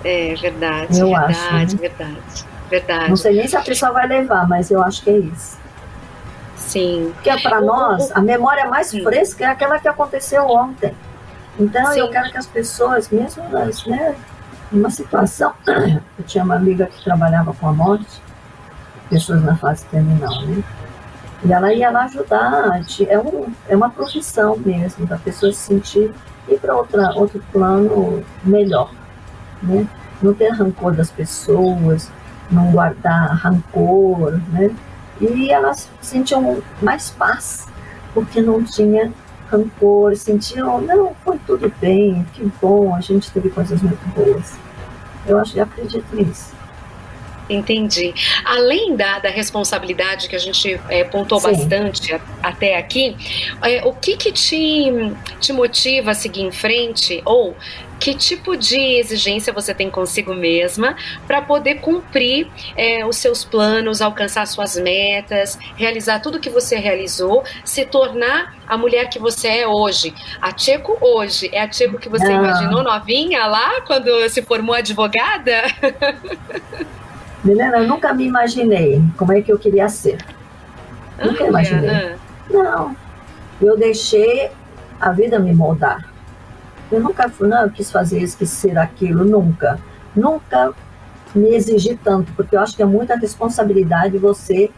É 0.09 0.37
verdade, 0.37 1.01
eu 1.01 1.09
verdade, 1.09 1.33
acho, 1.33 1.53
né? 1.53 1.67
verdade, 1.81 2.45
verdade. 2.71 3.09
Não 3.09 3.17
sei 3.17 3.35
nem 3.35 3.49
se 3.49 3.57
a 3.57 3.61
pessoa 3.61 3.91
vai 3.91 4.07
levar, 4.07 4.47
mas 4.47 4.71
eu 4.71 4.81
acho 4.81 5.03
que 5.03 5.11
é 5.11 5.19
isso. 5.19 5.59
Sim. 6.55 7.11
Porque 7.15 7.29
é 7.29 7.41
para 7.41 7.61
nós, 7.61 8.13
a 8.13 8.21
memória 8.21 8.67
mais 8.67 8.87
Sim. 8.87 9.03
fresca 9.03 9.45
é 9.45 9.49
aquela 9.49 9.81
que 9.81 9.89
aconteceu 9.89 10.47
ontem. 10.47 10.95
Então 11.59 11.93
Sim. 11.93 11.99
eu 11.99 12.11
quero 12.11 12.31
que 12.31 12.39
as 12.39 12.47
pessoas, 12.47 13.11
mesmo 13.11 13.49
nas, 13.49 13.85
né, 13.85 14.15
numa 14.71 14.91
situação, 14.91 15.53
eu 15.67 16.25
tinha 16.25 16.45
uma 16.45 16.55
amiga 16.55 16.87
que 16.87 17.03
trabalhava 17.03 17.53
com 17.55 17.69
a 17.69 17.73
morte, 17.73 18.23
pessoas 19.11 19.43
na 19.43 19.57
fase 19.57 19.85
terminal, 19.87 20.41
né? 20.43 20.63
E 21.45 21.53
ela 21.53 21.73
ia 21.75 21.91
lá 21.91 22.05
ajudar, 22.05 22.81
é, 23.09 23.19
um, 23.19 23.53
é 23.69 23.75
uma 23.75 23.91
profissão 23.91 24.57
mesmo, 24.57 25.05
da 25.05 25.19
pessoa 25.19 25.53
se 25.53 25.59
sentir 25.59 26.13
ir 26.49 26.61
para 26.61 26.77
outro 27.17 27.43
plano 27.53 28.25
melhor, 28.45 28.91
né? 29.63 29.87
Não 30.23 30.33
ter 30.33 30.51
rancor 30.51 30.93
das 30.93 31.11
pessoas, 31.11 32.11
não 32.51 32.71
guardar 32.71 33.37
rancor, 33.37 34.41
né? 34.53 34.71
E 35.21 35.51
elas 35.51 35.89
sentiam 36.01 36.63
mais 36.83 37.11
paz, 37.11 37.67
porque 38.13 38.41
não 38.41 38.63
tinha 38.63 39.13
rancor, 39.51 40.17
sentiam, 40.17 40.81
não, 40.81 41.15
foi 41.25 41.39
tudo 41.47 41.73
bem, 41.81 42.27
que 42.35 42.51
bom, 42.61 42.95
a 42.95 43.01
gente 43.01 43.31
teve 43.31 43.51
coisas 43.51 43.81
muito 43.81 44.05
boas. 44.15 44.55
Eu 45.27 45.39
acho, 45.39 45.57
eu 45.57 45.65
acredito 45.65 46.15
nisso. 46.15 46.55
Entendi. 47.49 48.13
Além 48.45 48.97
da, 48.97 49.19
da 49.19 49.29
responsabilidade 49.29 50.29
que 50.29 50.37
a 50.37 50.39
gente 50.39 50.81
é, 50.89 51.05
pontuou 51.05 51.41
Sim. 51.41 51.53
bastante 51.53 52.15
a, 52.15 52.21
até 52.43 52.77
aqui, 52.77 53.17
é, 53.63 53.85
o 53.85 53.93
que, 53.93 54.17
que 54.17 54.33
te, 54.33 54.93
te 55.41 55.53
motiva 55.53 56.11
a 56.11 56.15
seguir 56.15 56.43
em 56.43 56.51
frente? 56.51 57.23
Ou 57.25 57.55
que 57.99 58.15
tipo 58.15 58.57
de 58.57 58.79
exigência 58.99 59.53
você 59.53 59.73
tem 59.73 59.91
consigo 59.91 60.35
mesma 60.35 60.97
para 61.27 61.41
poder 61.41 61.77
cumprir 61.77 62.49
é, 62.77 63.05
os 63.07 63.17
seus 63.17 63.45
planos, 63.45 64.03
alcançar 64.03 64.47
suas 64.47 64.77
metas, 64.77 65.59
realizar 65.77 66.21
tudo 66.21 66.39
que 66.39 66.51
você 66.51 66.77
realizou, 66.77 67.43
se 67.65 67.85
tornar 67.87 68.55
a 68.67 68.77
mulher 68.77 69.09
que 69.09 69.19
você 69.19 69.49
é 69.49 69.67
hoje. 69.67 70.15
A 70.41 70.53
Tcheco 70.53 70.99
hoje 71.01 71.49
é 71.53 71.61
a 71.63 71.69
Tcheco 71.69 71.99
que 71.99 72.09
você 72.09 72.29
Não. 72.29 72.45
imaginou 72.45 72.83
novinha 72.83 73.47
lá 73.47 73.81
quando 73.83 74.29
se 74.29 74.43
formou 74.43 74.75
advogada? 74.75 75.63
Milena, 77.47 77.79
eu 77.79 77.87
nunca 77.87 78.13
me 78.13 78.27
imaginei 78.27 79.01
como 79.17 79.33
é 79.33 79.41
que 79.41 79.53
eu 79.53 79.59
queria 79.59 79.89
ser. 79.89 80.19
Nunca 81.25 81.45
ah, 81.45 81.47
imaginei. 81.47 81.91
É. 81.91 82.17
Não. 82.51 82.97
Eu 83.61 83.79
deixei 83.79 84.51
a 85.01 85.13
vida 85.13 85.39
me 85.39 85.55
moldar. 85.55 86.05
Eu 86.91 87.01
nunca 87.01 87.29
fui, 87.29 87.47
não, 87.47 87.63
eu 87.63 87.71
quis 87.71 87.91
fazer 87.91 88.19
isso, 88.19 88.37
quis 88.37 88.51
ser 88.51 88.77
aquilo, 88.77 89.25
nunca. 89.25 89.79
Nunca 90.15 90.73
me 91.33 91.55
exigir 91.55 91.99
tanto, 92.03 92.33
porque 92.33 92.57
eu 92.57 92.61
acho 92.61 92.75
que 92.75 92.83
é 92.83 92.87
muita 92.87 93.15
responsabilidade 93.17 94.19
você 94.19 94.71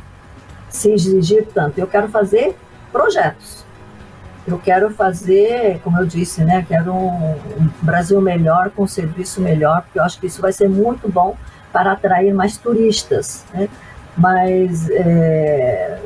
se 0.68 0.92
exigir 0.92 1.46
tanto. 1.54 1.78
Eu 1.78 1.86
quero 1.86 2.08
fazer 2.08 2.54
projetos. 2.92 3.64
Eu 4.46 4.58
quero 4.58 4.90
fazer, 4.90 5.80
como 5.82 5.98
eu 5.98 6.06
disse, 6.06 6.44
né? 6.44 6.64
Quero 6.68 6.92
um, 6.92 7.32
um 7.32 7.70
Brasil 7.80 8.20
melhor, 8.20 8.70
com 8.70 8.82
um 8.82 8.86
serviço 8.86 9.40
melhor, 9.40 9.82
porque 9.82 9.98
eu 9.98 10.02
acho 10.02 10.20
que 10.20 10.26
isso 10.26 10.42
vai 10.42 10.52
ser 10.52 10.68
muito 10.68 11.08
bom 11.08 11.34
para 11.78 11.92
atrair 11.92 12.34
mais 12.34 12.56
turistas, 12.56 13.44
né? 13.54 13.68
Mas 14.16 14.90
é, 14.90 16.00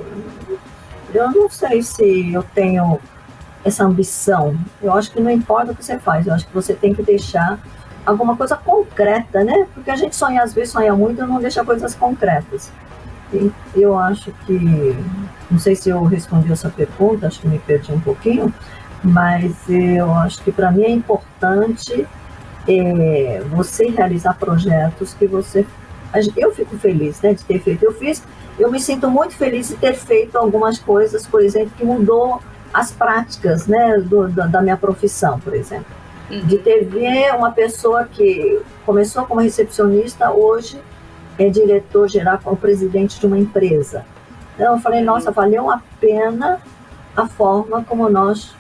eu 1.15 1.31
não 1.31 1.49
sei 1.49 1.83
se 1.83 2.31
eu 2.31 2.43
tenho 2.43 3.01
essa 3.65 3.83
ambição. 3.83 4.55
Eu 4.83 4.93
acho 4.93 5.11
que 5.11 5.19
não 5.19 5.31
importa 5.31 5.73
o 5.73 5.75
que 5.75 5.83
você 5.83 5.99
faz, 5.99 6.27
eu 6.27 6.35
acho 6.35 6.47
que 6.47 6.53
você 6.53 6.75
tem 6.75 6.95
que 6.95 7.03
deixar 7.03 7.59
alguma 8.05 8.37
coisa 8.37 8.55
concreta, 8.55 9.43
né? 9.43 9.67
Porque 9.73 9.91
a 9.91 9.97
gente 9.97 10.15
sonha, 10.15 10.43
às 10.43 10.53
vezes 10.53 10.73
sonha 10.73 10.95
muito 10.95 11.23
e 11.23 11.27
não 11.27 11.41
deixa 11.41 11.65
coisas 11.65 11.95
concretas. 11.95 12.71
E 13.33 13.51
eu 13.75 13.99
acho 13.99 14.31
que, 14.45 14.95
não 15.51 15.59
sei 15.59 15.75
se 15.75 15.89
eu 15.89 16.05
respondi 16.05 16.53
essa 16.53 16.69
pergunta, 16.69 17.29
acho 17.29 17.41
que 17.41 17.49
me 17.49 17.59
perdi 17.59 17.93
um 17.93 18.01
pouquinho, 18.01 18.53
mas 19.03 19.55
eu 19.71 20.13
acho 20.13 20.43
que 20.43 20.53
para 20.53 20.71
mim 20.71 20.83
é 20.83 20.91
importante 20.91 22.07
é, 22.69 23.43
você 23.51 23.87
realizar 23.89 24.35
projetos 24.35 25.15
que 25.15 25.27
você. 25.27 25.67
Eu 26.37 26.53
fico 26.53 26.77
feliz 26.77 27.21
né, 27.23 27.35
de 27.35 27.43
ter 27.45 27.59
feito. 27.61 27.85
Eu 27.85 27.95
fiz, 27.95 28.23
eu 28.59 28.71
me 28.71 28.79
sinto 28.79 29.11
muito 29.11 29.35
feliz 29.35 29.69
de 29.69 29.77
ter 29.77 29.95
feito 29.95 30.37
algumas 30.37 30.79
coisas, 30.79 31.27
por 31.27 31.43
exemplo, 31.43 31.73
que 31.77 31.85
mudou 31.85 32.41
as 32.73 32.93
práticas 32.93 33.67
né, 33.67 33.99
do, 33.99 34.29
da, 34.29 34.47
da 34.47 34.61
minha 34.61 34.77
profissão, 34.77 35.41
por 35.41 35.55
exemplo 35.55 36.03
de 36.41 36.59
ter 36.59 36.85
ver 36.85 37.35
uma 37.35 37.51
pessoa 37.51 38.05
que 38.05 38.61
começou 38.87 39.27
como 39.27 39.41
recepcionista, 39.41 40.31
hoje 40.31 40.81
é 41.39 41.49
diretor 41.49 42.09
geral, 42.09 42.39
como 42.43 42.57
presidente 42.57 43.21
de 43.21 43.27
uma 43.27 43.39
empresa. 43.39 44.05
Então 44.55 44.75
eu 44.75 44.81
falei, 44.81 45.03
nossa, 45.03 45.31
valeu 45.31 45.71
a 45.71 45.83
pena 46.01 46.61
a 47.17 47.27
forma 47.27 47.85
como 47.85 48.09
nós 48.09 48.55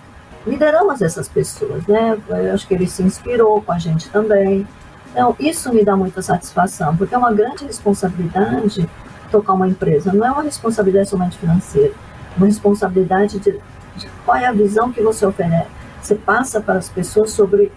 lideramos 0.46 1.00
essas 1.02 1.28
pessoas, 1.28 1.87
né? 1.87 2.18
Eu 2.28 2.55
acho 2.55 2.66
que 2.66 2.74
ele 2.74 2.87
se 2.87 3.02
inspirou 3.02 3.62
com 3.62 3.72
a 3.72 3.78
gente 3.78 4.09
também. 4.11 4.66
Então, 5.11 5.37
isso 5.38 5.72
me 5.72 5.85
dá 5.85 5.96
muita 5.96 6.22
satisfação, 6.22 6.96
porque 6.96 7.14
é 7.14 7.18
uma 7.18 7.33
grande 7.33 7.64
responsabilidade 7.64 8.88
tocar 9.31 9.52
uma 9.52 9.68
empresa. 9.68 10.12
Não 10.12 10.26
é 10.26 10.31
uma 10.31 10.42
responsabilidade 10.42 11.09
somente 11.09 11.38
financeira, 11.38 11.92
é 12.35 12.37
uma 12.37 12.46
responsabilidade 12.46 13.38
de, 13.38 13.52
de 13.96 14.09
qual 14.24 14.37
é 14.37 14.46
a 14.46 14.52
visão 14.52 14.92
que 14.92 15.02
você 15.02 15.24
oferece 15.24 15.83
você 16.02 16.16
passa 16.16 16.61
para 16.61 16.78
as 16.78 16.88
pessoas 16.88 17.31
sobre 17.31 17.70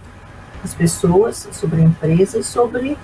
as 0.63 0.73
pessoas, 0.73 1.47
sobre 1.51 1.81
a 1.81 1.83
empresa 1.83 2.39
e 2.39 2.43
sobre 2.43 2.97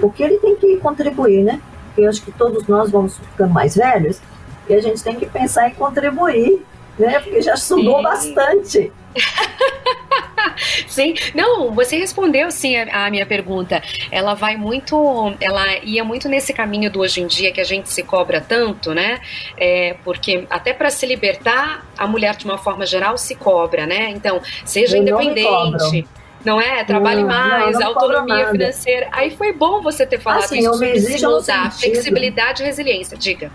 o 0.00 0.10
que 0.10 0.22
ele 0.22 0.38
tem 0.38 0.54
que 0.54 0.76
contribuir, 0.76 1.42
né? 1.42 1.60
Eu 1.96 2.08
acho 2.10 2.22
que 2.22 2.30
todos 2.30 2.66
nós 2.66 2.90
vamos 2.90 3.16
ficando 3.16 3.54
mais 3.54 3.74
velhos 3.74 4.20
e 4.68 4.74
a 4.74 4.80
gente 4.82 5.02
tem 5.02 5.16
que 5.16 5.24
pensar 5.24 5.68
em 5.68 5.74
contribuir, 5.74 6.64
né? 6.98 7.20
Porque 7.20 7.42
já 7.42 7.54
estudou 7.54 8.02
bastante. 8.02 8.92
sim, 10.86 11.14
não, 11.34 11.72
você 11.72 11.96
respondeu 11.96 12.50
sim 12.50 12.76
a, 12.76 13.06
a, 13.06 13.10
minha 13.10 13.26
pergunta. 13.26 13.82
Ela 14.10 14.34
vai 14.34 14.56
muito, 14.56 15.34
ela 15.40 15.78
ia 15.78 16.04
muito 16.04 16.28
nesse 16.28 16.52
caminho 16.52 16.90
do 16.90 17.00
hoje 17.00 17.20
em 17.20 17.26
dia 17.26 17.52
que 17.52 17.60
a 17.60 17.64
gente 17.64 17.90
se 17.90 18.02
cobra 18.02 18.40
tanto, 18.40 18.92
né? 18.94 19.20
É, 19.56 19.96
porque 20.04 20.46
até 20.50 20.72
para 20.72 20.90
se 20.90 21.06
libertar, 21.06 21.86
a 21.96 22.06
mulher 22.06 22.36
de 22.36 22.44
uma 22.44 22.58
forma 22.58 22.86
geral 22.86 23.16
se 23.16 23.34
cobra, 23.34 23.86
né? 23.86 24.10
Então, 24.10 24.40
seja 24.64 24.96
Eu 24.96 25.02
independente 25.02 26.06
não 26.44 26.60
é? 26.60 26.84
Trabalhe 26.84 27.24
mais, 27.24 27.72
não, 27.72 27.80
não 27.80 27.88
autonomia 27.88 28.50
financeira. 28.50 29.08
Aí 29.10 29.30
foi 29.30 29.52
bom 29.52 29.80
você 29.80 30.04
ter 30.04 30.20
falado 30.20 30.44
assim, 30.44 30.58
isso 30.58 30.72
sobre 30.72 31.00
se 31.00 31.26
mudar, 31.26 31.72
flexibilidade 31.72 32.62
e 32.62 32.66
resiliência. 32.66 33.16
Diga. 33.16 33.50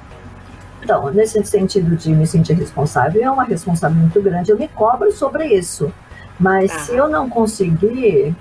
Então, 0.82 1.12
nesse 1.12 1.44
sentido 1.44 1.96
de 1.96 2.12
me 2.12 2.26
sentir 2.26 2.54
responsável, 2.54 3.22
é 3.22 3.30
uma 3.30 3.44
responsabilidade 3.44 4.02
muito 4.02 4.22
grande. 4.22 4.52
Eu 4.52 4.58
me 4.58 4.68
cobro 4.68 5.12
sobre 5.12 5.46
isso. 5.48 5.92
Mas 6.40 6.72
ah. 6.72 6.80
se 6.80 6.96
eu 6.96 7.10
não 7.10 7.30
conseguir, 7.30 8.34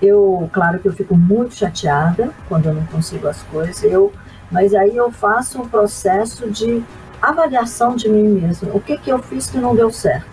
eu, 0.00 0.48
claro 0.52 0.78
que 0.78 0.88
eu 0.88 0.92
fico 0.92 1.16
muito 1.16 1.54
chateada 1.56 2.30
quando 2.48 2.66
eu 2.66 2.74
não 2.74 2.84
consigo 2.86 3.26
as 3.26 3.42
coisas, 3.44 3.82
eu, 3.82 4.12
mas 4.50 4.74
aí 4.74 4.96
eu 4.96 5.10
faço 5.10 5.60
um 5.60 5.68
processo 5.68 6.48
de 6.50 6.82
avaliação 7.20 7.96
de 7.96 8.08
mim 8.08 8.28
mesma. 8.28 8.70
O 8.74 8.80
que 8.80 8.96
que 8.96 9.10
eu 9.10 9.18
fiz 9.18 9.50
que 9.50 9.58
não 9.58 9.74
deu 9.74 9.90
certo? 9.90 10.26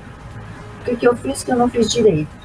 O 0.81 0.85
que 0.85 0.95
que 0.95 1.07
eu 1.07 1.15
fiz 1.15 1.43
que 1.43 1.51
eu 1.51 1.55
não 1.55 1.69
fiz 1.69 1.89
direito? 1.89 2.39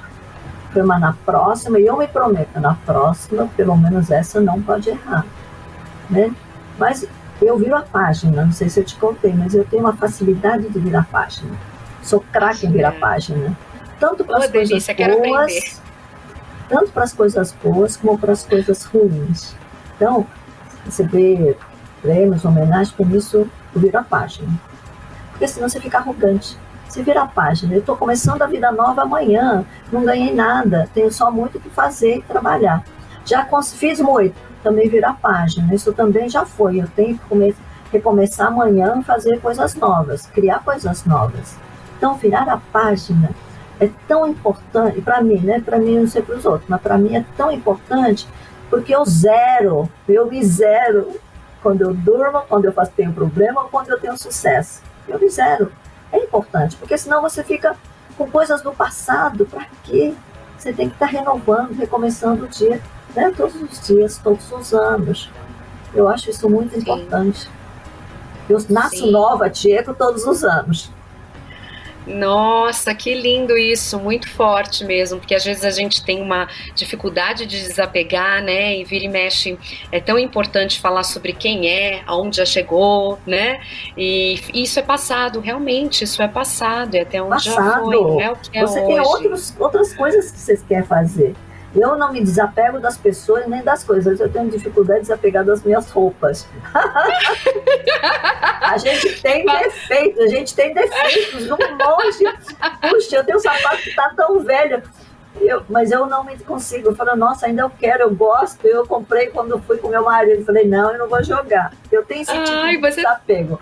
Mas 0.75 1.01
na 1.01 1.13
próxima, 1.25 1.79
e 1.79 1.87
eu 1.87 1.97
me 1.97 2.09
prometo, 2.09 2.59
na 2.59 2.75
próxima, 2.75 3.49
pelo 3.57 3.77
menos 3.77 4.11
essa 4.11 4.41
não 4.41 4.61
pode 4.61 4.91
errar, 4.91 5.25
né? 6.11 6.35
Mas 6.77 7.07
eu 7.41 7.59
viro 7.59 7.77
a 7.77 7.83
página, 7.83 8.45
não 8.45 8.53
sei 8.53 8.69
se 8.69 8.81
eu 8.81 8.85
te 8.85 8.97
contei, 8.97 9.33
mas 9.33 9.55
eu 9.55 9.65
tenho 9.65 9.83
uma 9.83 9.97
facilidade 9.97 10.69
de 10.69 10.79
virar 10.79 11.07
página. 11.11 11.51
Sou 12.03 12.25
craque 12.33 12.67
em 12.67 12.73
virar 12.73 12.93
página 12.93 13.57
tanto 13.99 14.25
para 14.25 14.39
as 14.39 14.51
coisas 14.51 14.87
boas, 14.87 15.83
tanto 16.69 16.93
para 16.93 17.05
as 17.05 17.13
coisas 17.13 17.53
boas 17.63 17.97
como 17.97 18.19
para 18.19 18.33
as 18.33 18.45
coisas 18.45 18.85
ruins. 18.85 19.55
Então, 19.97 20.27
receber 20.85 21.57
prêmios, 22.03 22.45
homenagens, 22.45 22.91
com 22.91 23.09
isso 23.17 23.49
vira 23.75 24.01
a 24.01 24.05
página. 24.05 24.49
Porque 25.31 25.49
senão 25.49 25.69
você 25.69 25.81
fica 25.81 25.99
arrogante. 25.99 26.57
Você 26.87 27.03
vira 27.03 27.23
a 27.23 27.27
página. 27.27 27.75
Eu 27.75 27.81
estou 27.81 27.97
começando 27.97 28.43
a 28.43 28.47
vida 28.47 28.71
nova 28.71 29.03
amanhã, 29.03 29.65
não 29.91 30.05
ganhei 30.05 30.35
nada, 30.35 30.89
tenho 30.93 31.11
só 31.11 31.31
muito 31.31 31.59
o 31.59 31.61
que 31.61 31.71
fazer 31.71 32.19
e 32.19 32.23
trabalhar. 32.23 32.85
Já 33.25 33.49
fiz 33.75 34.01
muito, 34.01 34.37
também 34.65 34.89
vira 34.89 35.11
a 35.11 35.13
página. 35.13 35.73
Isso 35.73 35.93
também 35.93 36.29
já 36.29 36.45
foi. 36.45 36.81
Eu 36.81 36.89
tenho 36.89 37.17
que 37.17 37.25
come 37.27 37.55
recomeçar 37.93 38.49
amanhã 38.49 39.01
fazer 39.03 39.41
coisas 39.41 39.77
novas, 39.77 40.27
criar 40.27 40.65
coisas 40.65 41.05
novas. 41.05 41.57
Então, 41.97 42.15
virar 42.17 42.49
a 42.49 42.57
página 42.57 43.31
é 43.79 43.89
tão 44.09 44.27
importante, 44.27 45.01
para 45.01 45.23
mim, 45.23 45.39
né? 45.39 45.61
Para 45.61 45.79
mim, 45.79 46.01
não 46.01 46.09
sei 46.09 46.23
para 46.23 46.37
os 46.37 46.45
outros, 46.45 46.69
mas 46.69 46.81
para 46.81 46.99
mim 46.99 47.15
é 47.15 47.25
tão 47.37 47.53
importante 47.53 48.27
porque 48.75 48.93
eu 48.93 49.05
zero, 49.05 49.89
eu 50.09 50.27
me 50.27 50.45
zero 50.45 51.21
quando 51.63 51.83
eu 51.83 51.95
durmo, 51.95 52.43
quando 52.49 52.65
eu 52.65 52.73
faço, 52.73 52.91
tenho 52.97 53.13
problema 53.13 53.63
ou 53.63 53.69
quando 53.69 53.91
eu 53.91 54.01
tenho 54.01 54.19
sucesso. 54.19 54.83
Eu 55.07 55.19
me 55.19 55.29
zero. 55.29 55.71
É 56.11 56.19
importante, 56.19 56.77
porque 56.77 56.99
senão 56.99 57.23
você 57.23 57.45
fica 57.45 57.77
com 58.19 58.29
coisas 58.29 58.63
do 58.63 58.73
passado, 58.73 59.47
para 59.47 59.67
quê? 59.85 60.13
Você 60.59 60.73
tem 60.73 60.89
que 60.89 60.95
estar 60.95 61.07
tá 61.07 61.13
renovando, 61.13 61.77
recomeçando 61.77 62.45
o 62.45 62.49
dia, 62.49 62.81
né? 63.15 63.33
Todos 63.37 63.55
os 63.55 63.87
dias, 63.87 64.19
todos 64.19 64.51
os 64.53 64.73
anos. 64.73 65.31
Eu 65.95 66.09
acho 66.09 66.31
isso 66.31 66.49
muito 66.49 66.75
Sim. 66.75 66.81
importante. 66.81 67.49
Eu 68.49 68.59
nasço 68.69 68.97
Sim. 68.97 69.11
nova, 69.11 69.49
Diego, 69.49 69.95
todos 69.95 70.25
os 70.27 70.45
anos. 70.45 70.91
Nossa, 72.07 72.95
que 72.95 73.15
lindo 73.15 73.57
isso, 73.57 73.99
muito 73.99 74.29
forte 74.29 74.85
mesmo, 74.85 75.19
porque 75.19 75.35
às 75.35 75.43
vezes 75.43 75.65
a 75.65 75.71
gente 75.71 76.05
tem 76.05 76.21
uma 76.21 76.47
dificuldade 76.75 77.47
de 77.47 77.63
desapegar, 77.63 78.43
né? 78.43 78.77
E 78.77 78.85
vira 78.85 79.07
e 79.07 79.09
mexe, 79.09 79.59
é 79.91 80.01
tão 80.01 80.19
importante 80.19 80.81
falar 80.81 81.03
sobre 81.03 81.33
quem 81.33 81.67
é, 81.67 82.03
aonde 82.07 82.37
já 82.37 82.45
chegou, 82.45 83.19
né? 83.27 83.59
E 83.97 84.39
isso 84.53 84.79
é 84.79 84.83
passado, 84.83 85.41
realmente, 85.41 86.05
isso 86.05 86.23
é 86.23 86.29
passado, 86.29 86.95
e 86.95 87.01
até 87.01 87.23
onde 87.23 87.31
passado. 87.31 87.65
já 87.65 87.81
foi, 87.81 87.97
não 87.97 88.21
é 88.21 88.31
o 88.31 88.37
que 88.37 88.59
é 88.59 88.61
Você 88.61 88.81
hoje. 88.81 88.87
tem 88.87 89.01
outros, 89.01 89.55
outras 89.59 89.95
coisas 89.95 90.31
que 90.31 90.39
você 90.39 90.57
quer 90.69 90.87
fazer. 90.87 91.35
Eu 91.75 91.97
não 91.97 92.13
me 92.13 92.21
desapego 92.21 92.79
das 92.79 92.97
pessoas 92.97 93.47
nem 93.47 93.63
das 93.63 93.83
coisas. 93.83 94.21
Eu 94.21 94.31
tenho 94.31 94.49
dificuldade 94.49 95.01
de 95.01 95.07
desapegar 95.07 95.45
das 95.45 95.63
minhas 95.63 95.91
roupas. 95.91 96.47
a 98.63 98.79
gente 98.79 99.21
tem 99.21 99.45
defeitos, 99.45 100.25
a 100.25 100.29
gente 100.29 100.55
tem 100.55 100.73
defeitos 100.73 101.51
um 101.51 101.57
monte. 101.57 102.25
Puxa, 102.89 103.17
eu 103.17 103.25
tenho 103.25 103.39
um 103.39 103.41
sapato 103.41 103.83
que 103.83 103.91
está 103.91 104.11
tão 104.11 104.41
velho. 104.41 104.83
Eu, 105.41 105.65
mas 105.69 105.91
eu 105.91 106.07
não 106.07 106.23
me 106.23 106.39
consigo. 106.39 106.91
Eu 106.91 106.95
falo, 106.95 107.17
nossa, 107.17 107.47
ainda 107.47 107.63
eu 107.63 107.71
quero, 107.71 108.05
eu 108.05 108.15
gosto. 108.15 108.65
Eu 108.67 108.87
comprei 108.87 109.27
quando 109.27 109.61
fui 109.63 109.79
com 109.79 109.89
meu 109.89 110.05
marido. 110.05 110.41
Eu 110.41 110.45
falei, 110.45 110.69
não, 110.69 110.93
eu 110.93 110.99
não 110.99 111.09
vou 111.09 111.23
jogar. 111.25 111.73
Eu 111.91 112.05
tenho 112.05 112.23
esse 112.23 112.33
tipo 112.33 112.57
Ai, 112.57 112.77
de 112.77 112.81
você... 112.81 112.97
desapego. 112.97 113.61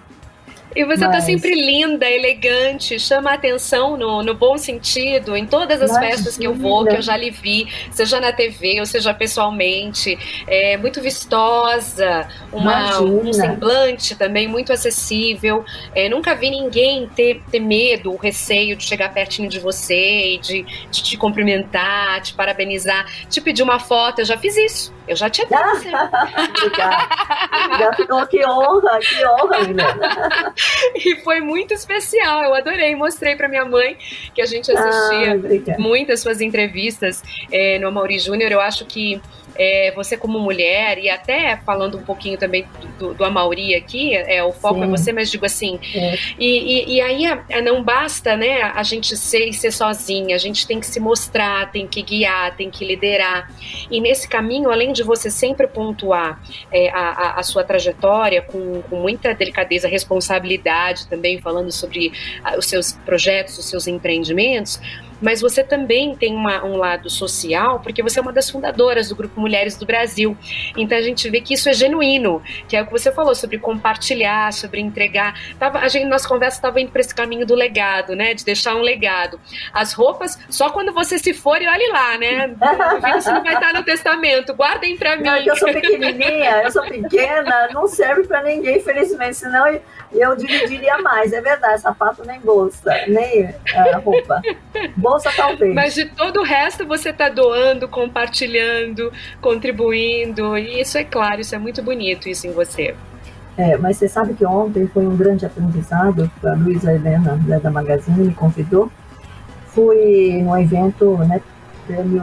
E 0.74 0.84
você 0.84 1.00
tá 1.00 1.08
Mas... 1.08 1.16
tá 1.16 1.20
sempre 1.20 1.54
linda, 1.54 2.08
elegante, 2.08 2.98
chama 2.98 3.30
a 3.30 3.34
atenção 3.34 3.96
no, 3.96 4.22
no 4.22 4.34
bom 4.34 4.56
sentido, 4.56 5.36
em 5.36 5.46
todas 5.46 5.80
as 5.82 5.90
Imagina. 5.90 6.10
festas 6.12 6.36
que 6.36 6.44
eu 6.46 6.54
vou, 6.54 6.86
que 6.86 6.96
eu 6.96 7.02
já 7.02 7.16
lhe 7.16 7.30
vi, 7.30 7.68
seja 7.90 8.20
na 8.20 8.32
TV 8.32 8.80
ou 8.80 8.86
seja 8.86 9.12
pessoalmente. 9.12 10.18
É 10.46 10.76
muito 10.76 11.00
vistosa, 11.00 12.26
uma, 12.52 13.00
um 13.00 13.32
semblante 13.32 14.14
também 14.14 14.48
muito 14.48 14.72
acessível. 14.72 15.64
É, 15.94 16.08
nunca 16.08 16.34
vi 16.34 16.50
ninguém 16.50 17.08
ter, 17.08 17.42
ter 17.50 17.60
medo, 17.60 18.12
o 18.12 18.16
receio 18.16 18.76
de 18.76 18.84
chegar 18.84 19.12
pertinho 19.12 19.48
de 19.48 19.58
você 19.58 20.34
e 20.34 20.38
de, 20.38 20.62
de 20.90 21.02
te 21.02 21.16
cumprimentar, 21.16 22.22
te 22.22 22.32
parabenizar, 22.32 23.06
te 23.28 23.40
pedir 23.40 23.62
uma 23.62 23.78
foto. 23.78 24.20
Eu 24.20 24.24
já 24.24 24.38
fiz 24.38 24.56
isso. 24.56 24.92
Eu 25.06 25.16
já 25.16 25.28
te 25.28 25.42
Obrigada. 26.62 27.78
Já 27.78 27.92
ficou 27.94 28.26
que 28.26 28.46
honra, 28.46 28.98
que 29.00 29.26
honra, 29.26 29.58
Milena. 29.60 30.54
e 30.94 31.16
foi 31.22 31.40
muito 31.40 31.74
especial, 31.74 32.42
eu 32.44 32.54
adorei. 32.54 32.94
Mostrei 32.94 33.36
para 33.36 33.48
minha 33.48 33.64
mãe 33.64 33.96
que 34.34 34.40
a 34.40 34.46
gente 34.46 34.70
assistia 34.70 35.74
ah, 35.74 35.76
muitas 35.78 36.20
suas 36.20 36.40
entrevistas 36.40 37.22
é, 37.50 37.78
no 37.78 37.90
Mauri 37.90 38.18
Júnior. 38.18 38.52
Eu 38.52 38.60
acho 38.60 38.84
que 38.84 39.20
é, 39.54 39.92
você 39.94 40.16
como 40.16 40.38
mulher, 40.38 40.98
e 40.98 41.08
até 41.08 41.56
falando 41.58 41.98
um 41.98 42.02
pouquinho 42.02 42.38
também 42.38 42.66
do, 42.98 43.14
do 43.14 43.24
Amauri 43.24 43.74
aqui, 43.74 44.14
é, 44.14 44.42
o 44.42 44.52
foco 44.52 44.82
é 44.82 44.86
Sim. 44.86 44.92
é 44.92 44.96
você, 44.96 45.12
mas 45.12 45.30
digo 45.30 45.44
assim, 45.44 45.78
é. 45.94 46.14
e, 46.38 46.46
e, 46.48 46.94
e, 46.96 47.00
aí 47.00 47.24
não 47.62 47.82
basta 47.82 48.36
né, 48.36 48.62
a 48.62 48.82
gente 48.82 49.16
ser 49.16 49.46
e 49.46 49.52
ser 49.52 49.72
sozinha, 49.72 50.34
a 50.34 50.38
gente 50.38 50.66
tem 50.66 50.80
que 50.80 50.86
se 50.86 51.00
mostrar, 51.00 51.70
tem 51.70 51.86
que 51.86 52.02
guiar, 52.02 52.56
tem 52.56 52.70
que 52.70 52.84
liderar. 52.84 53.50
E 53.90 54.00
nesse 54.00 54.28
caminho, 54.28 54.70
além 54.70 54.92
de 54.92 55.02
você 55.02 55.30
sempre 55.30 55.66
pontuar 55.66 56.40
é, 56.70 56.90
a, 56.90 57.38
a, 57.38 57.42
sua 57.42 57.64
trajetória 57.64 58.42
com, 58.42 58.82
com 58.82 58.96
muita 58.96 59.34
delicadeza, 59.34 59.88
responsabilidade 59.88 61.06
também, 61.08 61.40
falando 61.40 61.70
sobre 61.72 62.12
os 62.56 62.66
seus 62.66 62.92
projetos, 62.92 63.58
os 63.58 63.68
seus 63.68 63.86
empreendimentos, 63.86 64.80
mas 65.22 65.40
você 65.40 65.62
também 65.62 66.14
tem 66.14 66.34
uma, 66.34 66.64
um 66.64 66.76
lado 66.76 67.08
social, 67.08 67.80
porque 67.80 68.02
você 68.02 68.18
é 68.18 68.22
uma 68.22 68.32
das 68.32 68.50
fundadoras 68.50 69.08
do 69.08 69.16
Grupo 69.16 69.40
Mulheres 69.40 69.76
do 69.76 69.86
Brasil. 69.86 70.36
Então 70.76 70.98
a 70.98 71.02
gente 71.02 71.30
vê 71.30 71.40
que 71.40 71.54
isso 71.54 71.68
é 71.68 71.72
genuíno, 71.72 72.42
que 72.68 72.76
é 72.76 72.82
o 72.82 72.86
que 72.86 72.92
você 72.92 73.12
falou 73.12 73.34
sobre 73.34 73.58
compartilhar, 73.58 74.52
sobre 74.52 74.80
entregar. 74.80 75.34
Tava, 75.58 75.78
a 75.78 75.88
gente, 75.88 76.06
nossa 76.06 76.28
conversa 76.28 76.58
estava 76.58 76.80
indo 76.80 76.90
para 76.90 77.00
esse 77.00 77.14
caminho 77.14 77.46
do 77.46 77.54
legado, 77.54 78.16
né? 78.16 78.34
De 78.34 78.44
deixar 78.44 78.74
um 78.74 78.82
legado. 78.82 79.40
As 79.72 79.92
roupas, 79.92 80.38
só 80.50 80.70
quando 80.70 80.92
você 80.92 81.18
se 81.18 81.32
for 81.32 81.62
e 81.62 81.68
olhe 81.68 81.86
lá, 81.88 82.18
né? 82.18 82.54
Você 83.12 83.30
não 83.30 83.42
vai 83.42 83.54
estar 83.54 83.72
no 83.72 83.82
testamento, 83.82 84.54
guardem 84.54 84.96
para 84.96 85.16
mim. 85.16 85.24
Não, 85.24 85.36
eu 85.36 85.56
sou 85.56 85.72
pequenininha, 85.72 86.62
eu 86.62 86.70
sou 86.70 86.82
pequena, 86.82 87.68
não 87.72 87.86
serve 87.86 88.26
para 88.26 88.42
ninguém, 88.42 88.78
infelizmente, 88.78 89.36
senão 89.36 89.66
eu 90.12 90.36
dividiria 90.36 90.98
mais. 90.98 91.32
É 91.32 91.40
verdade, 91.40 91.80
sapato 91.80 92.24
nem 92.26 92.40
bolsa, 92.40 92.90
nem 93.06 93.44
uh, 93.44 94.00
roupa. 94.04 94.40
Bolsa 95.12 95.30
talvez. 95.36 95.74
Mas 95.74 95.94
de 95.94 96.06
todo 96.06 96.40
o 96.40 96.44
resto 96.44 96.86
você 96.86 97.10
está 97.10 97.28
doando, 97.28 97.88
compartilhando, 97.88 99.12
contribuindo. 99.40 100.56
E 100.56 100.80
isso 100.80 100.96
é 100.96 101.04
claro, 101.04 101.40
isso 101.40 101.54
é 101.54 101.58
muito 101.58 101.82
bonito 101.82 102.28
isso 102.28 102.46
em 102.46 102.52
você. 102.52 102.94
É, 103.56 103.76
mas 103.76 103.98
você 103.98 104.08
sabe 104.08 104.32
que 104.34 104.46
ontem 104.46 104.86
foi 104.86 105.06
um 105.06 105.16
grande 105.16 105.44
aprendizado. 105.44 106.30
A 106.42 106.54
Luísa 106.54 106.94
Helena, 106.94 107.36
né, 107.46 107.60
da 107.60 107.70
Magazine, 107.70 108.26
me 108.26 108.34
convidou. 108.34 108.90
Fui 109.66 110.40
num 110.42 110.56
evento, 110.56 111.18
né, 111.18 111.40
prêmio, 111.86 112.22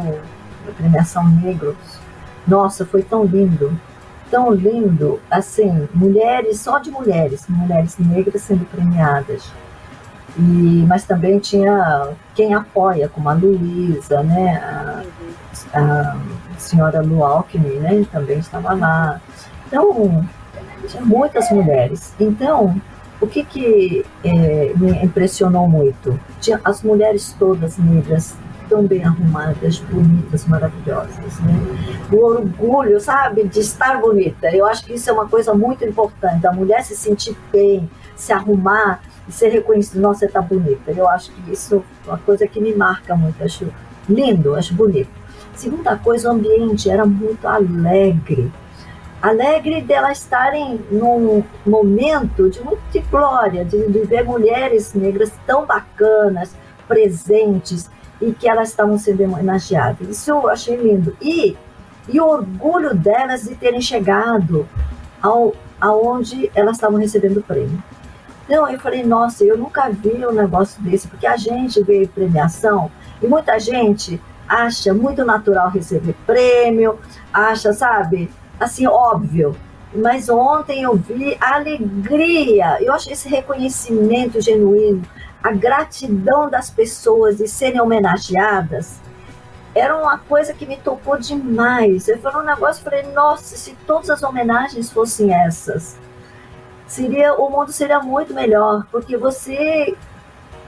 premiação 0.78 1.28
Negros. 1.28 1.78
Nossa, 2.48 2.86
foi 2.86 3.04
tão 3.04 3.24
lindo 3.24 3.80
tão 4.30 4.54
lindo, 4.54 5.20
assim, 5.30 5.88
mulheres, 5.94 6.60
só 6.60 6.78
de 6.78 6.92
mulheres, 6.92 7.46
mulheres 7.50 7.98
negras 7.98 8.44
sendo 8.44 8.64
premiadas. 8.66 9.52
E, 10.38 10.86
mas 10.88 11.04
também 11.04 11.40
tinha 11.40 12.10
quem 12.36 12.54
apoia, 12.54 13.10
como 13.10 13.30
a 13.30 13.34
Luísa, 13.34 14.24
né, 14.24 14.58
a, 14.58 15.04
a, 15.74 16.18
senhora 16.58 17.02
Lu 17.02 17.24
Alckmin, 17.24 17.80
né, 17.80 18.06
também 18.12 18.40
estava 18.40 18.74
lá. 18.74 19.22
Então, 19.68 20.26
tinha 20.88 21.04
muitas 21.04 21.50
mulheres. 21.52 22.14
Então, 22.20 22.80
o 23.22 23.28
que, 23.28 23.44
que 23.44 24.06
é, 24.24 24.74
me 24.76 24.92
impressionou 25.04 25.68
muito? 25.68 26.20
Tinha 26.40 26.60
as 26.64 26.82
mulheres 26.82 27.36
todas 27.38 27.78
negras 27.78 28.36
tão 28.70 28.86
bem 28.86 29.04
arrumadas, 29.04 29.80
bonitas, 29.80 30.46
maravilhosas. 30.46 31.40
Né? 31.40 31.54
O 32.12 32.24
orgulho, 32.24 33.00
sabe, 33.02 33.44
de 33.46 33.60
estar 33.60 34.00
bonita. 34.00 34.56
Eu 34.56 34.66
acho 34.66 34.86
que 34.86 34.94
isso 34.94 35.10
é 35.10 35.14
uma 35.14 35.28
coisa 35.28 35.54
muito 35.54 35.84
importante. 35.84 36.46
A 36.46 36.52
mulher 36.52 36.84
se 36.84 36.96
sentir 36.96 37.36
bem, 37.52 37.90
se 38.16 38.32
arrumar 38.32 39.02
e 39.30 39.32
ser 39.32 39.50
reconhecida. 39.50 40.02
Nossa, 40.02 40.20
você 40.20 40.26
está 40.26 40.42
bonita. 40.42 40.92
Eu 40.92 41.08
acho 41.08 41.32
que 41.32 41.54
isso 41.54 41.86
é 42.06 42.10
uma 42.10 42.18
coisa 42.18 42.48
que 42.48 42.60
me 42.60 42.76
marca 42.76 43.16
muito. 43.16 43.42
Acho 43.44 43.68
lindo, 44.10 44.56
acho 44.56 44.74
bonito. 44.74 45.10
Segunda 45.54 45.96
coisa, 45.96 46.30
o 46.30 46.34
ambiente 46.34 46.90
era 46.90 47.06
muito 47.06 47.48
alegre. 47.48 48.52
Alegre 49.22 49.82
delas 49.82 50.20
estarem 50.20 50.80
num 50.90 51.44
momento 51.66 52.50
de 52.50 52.62
muita 52.62 53.00
glória, 53.12 53.66
de, 53.66 53.88
de 53.88 54.00
ver 54.00 54.24
mulheres 54.24 54.94
negras 54.94 55.32
tão 55.46 55.66
bacanas, 55.66 56.56
presentes, 56.88 57.90
e 58.22 58.32
que 58.32 58.50
elas 58.50 58.70
estavam 58.70 58.98
sendo 58.98 59.24
homenageadas. 59.24 60.08
Isso 60.08 60.32
eu 60.32 60.50
achei 60.50 60.76
lindo. 60.76 61.16
E, 61.22 61.56
e 62.08 62.20
o 62.20 62.26
orgulho 62.26 62.96
delas 62.96 63.44
de 63.44 63.56
terem 63.56 63.82
chegado 63.82 64.68
ao, 65.22 65.54
aonde 65.80 66.50
elas 66.56 66.78
estavam 66.78 66.98
recebendo 66.98 67.38
o 67.38 67.44
prêmio. 67.44 67.82
Então 68.50 68.68
eu 68.68 68.80
falei, 68.80 69.04
nossa, 69.04 69.44
eu 69.44 69.56
nunca 69.56 69.92
vi 69.92 70.26
um 70.26 70.32
negócio 70.32 70.82
desse, 70.82 71.08
porque 71.08 71.28
a 71.28 71.38
gente 71.38 71.84
vê 71.84 72.08
premiação 72.08 72.90
e 73.22 73.28
muita 73.28 73.60
gente 73.60 74.20
acha 74.48 74.92
muito 74.92 75.24
natural 75.24 75.70
receber 75.70 76.16
prêmio, 76.26 76.98
acha, 77.32 77.72
sabe, 77.74 78.28
assim, 78.60 78.88
óbvio. 78.88 79.56
Mas 79.94 80.30
ontem 80.30 80.82
eu 80.82 80.96
vi 80.96 81.38
a 81.40 81.58
alegria, 81.58 82.82
eu 82.82 82.92
acho 82.92 83.12
esse 83.12 83.30
reconhecimento 83.30 84.42
genuíno 84.42 85.04
a 85.44 85.52
gratidão 85.52 86.50
das 86.50 86.72
pessoas 86.72 87.38
de 87.38 87.48
serem 87.48 87.80
homenageadas 87.80 89.00
era 89.76 89.96
uma 89.96 90.18
coisa 90.18 90.56
que 90.56 90.66
me 90.66 90.76
tocou 90.76 91.20
demais. 91.20 92.08
Eu 92.08 92.18
falei 92.18 92.42
um 92.42 92.46
negócio, 92.46 92.84
falei, 92.84 93.04
nossa, 93.14 93.56
se 93.56 93.78
todas 93.86 94.10
as 94.10 94.24
homenagens 94.24 94.92
fossem 94.92 95.32
essas, 95.32 95.96
seria 96.90 97.36
o 97.36 97.50
mundo 97.50 97.72
seria 97.72 98.00
muito 98.00 98.34
melhor, 98.34 98.86
porque 98.92 99.16
você 99.16 99.96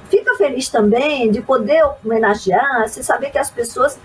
fica 0.10 0.36
feliz 0.36 0.70
também 0.70 1.32
de 1.32 1.42
poder 1.42 1.84
homenagear, 2.06 2.88
se 2.88 3.04
saber 3.04 3.32
que 3.32 3.38
as 3.38 3.50
pessoas 3.50 4.00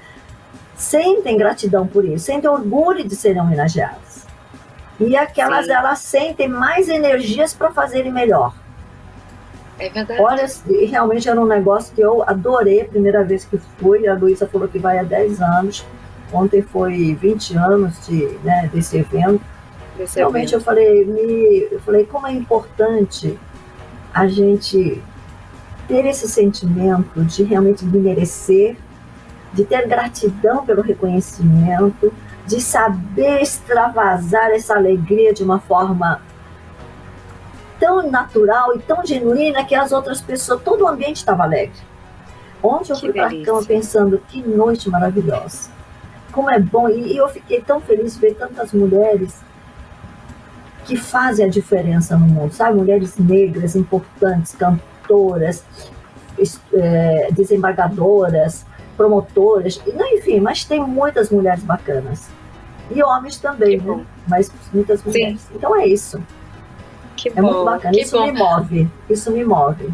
sentem 0.75 1.37
gratidão 1.37 1.87
por 1.87 2.05
isso, 2.05 2.25
sentem 2.25 2.51
orgulho 2.51 3.07
de 3.07 3.15
serem 3.15 3.41
homenageadas. 3.41 4.27
E 4.99 5.17
aquelas, 5.17 5.67
Sim. 5.67 5.73
elas 5.73 5.99
sentem 5.99 6.49
mais 6.49 6.89
energias 6.89 7.53
para 7.53 7.71
fazerem 7.71 8.11
melhor. 8.11 8.55
É 9.79 9.91
verdade. 9.91 10.23
Olha, 10.23 10.47
realmente 10.89 11.29
era 11.29 11.39
um 11.39 11.47
negócio 11.47 11.95
que 11.95 12.01
eu 12.01 12.23
adorei 12.27 12.81
a 12.81 12.85
primeira 12.87 13.23
vez 13.23 13.45
que 13.45 13.59
fui. 13.79 14.09
A 14.09 14.15
Luísa 14.15 14.47
falou 14.47 14.67
que 14.67 14.79
vai 14.79 14.99
há 14.99 15.03
10 15.03 15.43
anos. 15.43 15.85
Ontem 16.33 16.63
foi 16.63 17.15
20 17.15 17.57
anos 17.57 18.07
de, 18.07 18.27
né, 18.43 18.71
desse 18.73 18.97
evento. 18.97 19.43
Desse 19.97 20.19
realmente 20.19 20.55
evento. 20.55 20.55
eu 20.55 20.61
falei, 20.61 21.05
me, 21.05 21.69
eu 21.71 21.81
falei 21.81 22.05
como 22.05 22.27
é 22.27 22.33
importante 22.33 23.39
a 24.13 24.27
gente 24.27 25.03
ter 25.87 26.05
esse 26.07 26.29
sentimento 26.29 27.25
de 27.25 27.43
realmente 27.45 27.85
me 27.85 27.99
merecer, 27.99 28.77
de 29.53 29.65
ter 29.65 29.87
gratidão 29.87 30.65
pelo 30.65 30.83
reconhecimento, 30.83 32.13
de 32.47 32.61
saber 32.61 33.41
extravasar 33.41 34.51
essa 34.51 34.75
alegria 34.75 35.33
de 35.33 35.43
uma 35.43 35.59
forma 35.59 36.21
tão 37.79 38.11
natural 38.11 38.75
e 38.77 38.79
tão 38.81 39.05
genuína 39.05 39.65
que 39.65 39.75
as 39.75 39.93
outras 39.93 40.21
pessoas, 40.21 40.63
todo 40.63 40.85
o 40.85 40.89
ambiente 40.89 41.17
estava 41.17 41.43
alegre. 41.43 41.79
Ontem 42.63 42.93
eu 42.93 42.97
que 42.97 43.03
fui 43.03 43.13
para 43.13 43.29
a 43.29 43.45
cama 43.45 43.63
pensando, 43.65 44.19
que 44.29 44.43
noite 44.43 44.89
maravilhosa. 44.89 45.71
Como 46.33 46.51
é 46.51 46.59
bom, 46.59 46.89
e 46.89 47.17
eu 47.17 47.29
fiquei 47.29 47.61
tão 47.61 47.81
feliz 47.81 48.15
de 48.15 48.21
ver 48.21 48.35
tantas 48.35 48.73
mulheres 48.73 49.41
que 50.87 50.97
fazem 50.97 51.45
a 51.45 51.49
diferença 51.49 52.17
no 52.17 52.27
mundo, 52.27 52.53
sabe? 52.53 52.77
Mulheres 52.79 53.17
negras 53.19 53.75
importantes, 53.75 54.55
cantoras, 54.55 55.65
é, 56.73 57.29
desembargadoras, 57.33 58.65
promotoras, 58.97 59.81
enfim, 59.87 60.41
mas 60.41 60.65
tem 60.65 60.81
muitas 60.81 61.29
mulheres 61.29 61.63
bacanas. 61.63 62.29
E 62.91 63.03
homens 63.03 63.37
também, 63.39 63.81
né? 63.81 64.05
Mas 64.29 64.51
muitas 64.73 65.03
mulheres. 65.03 65.41
Sim. 65.41 65.55
Então 65.57 65.75
é 65.75 65.87
isso. 65.87 66.23
Que 67.17 67.31
é 67.31 67.33
bom, 67.33 67.43
muito 67.43 67.65
bacana. 67.65 67.99
Isso 67.99 68.17
bom. 68.17 68.27
me 68.27 68.33
move. 68.33 68.91
Isso 69.11 69.31
me 69.33 69.45
move. 69.45 69.93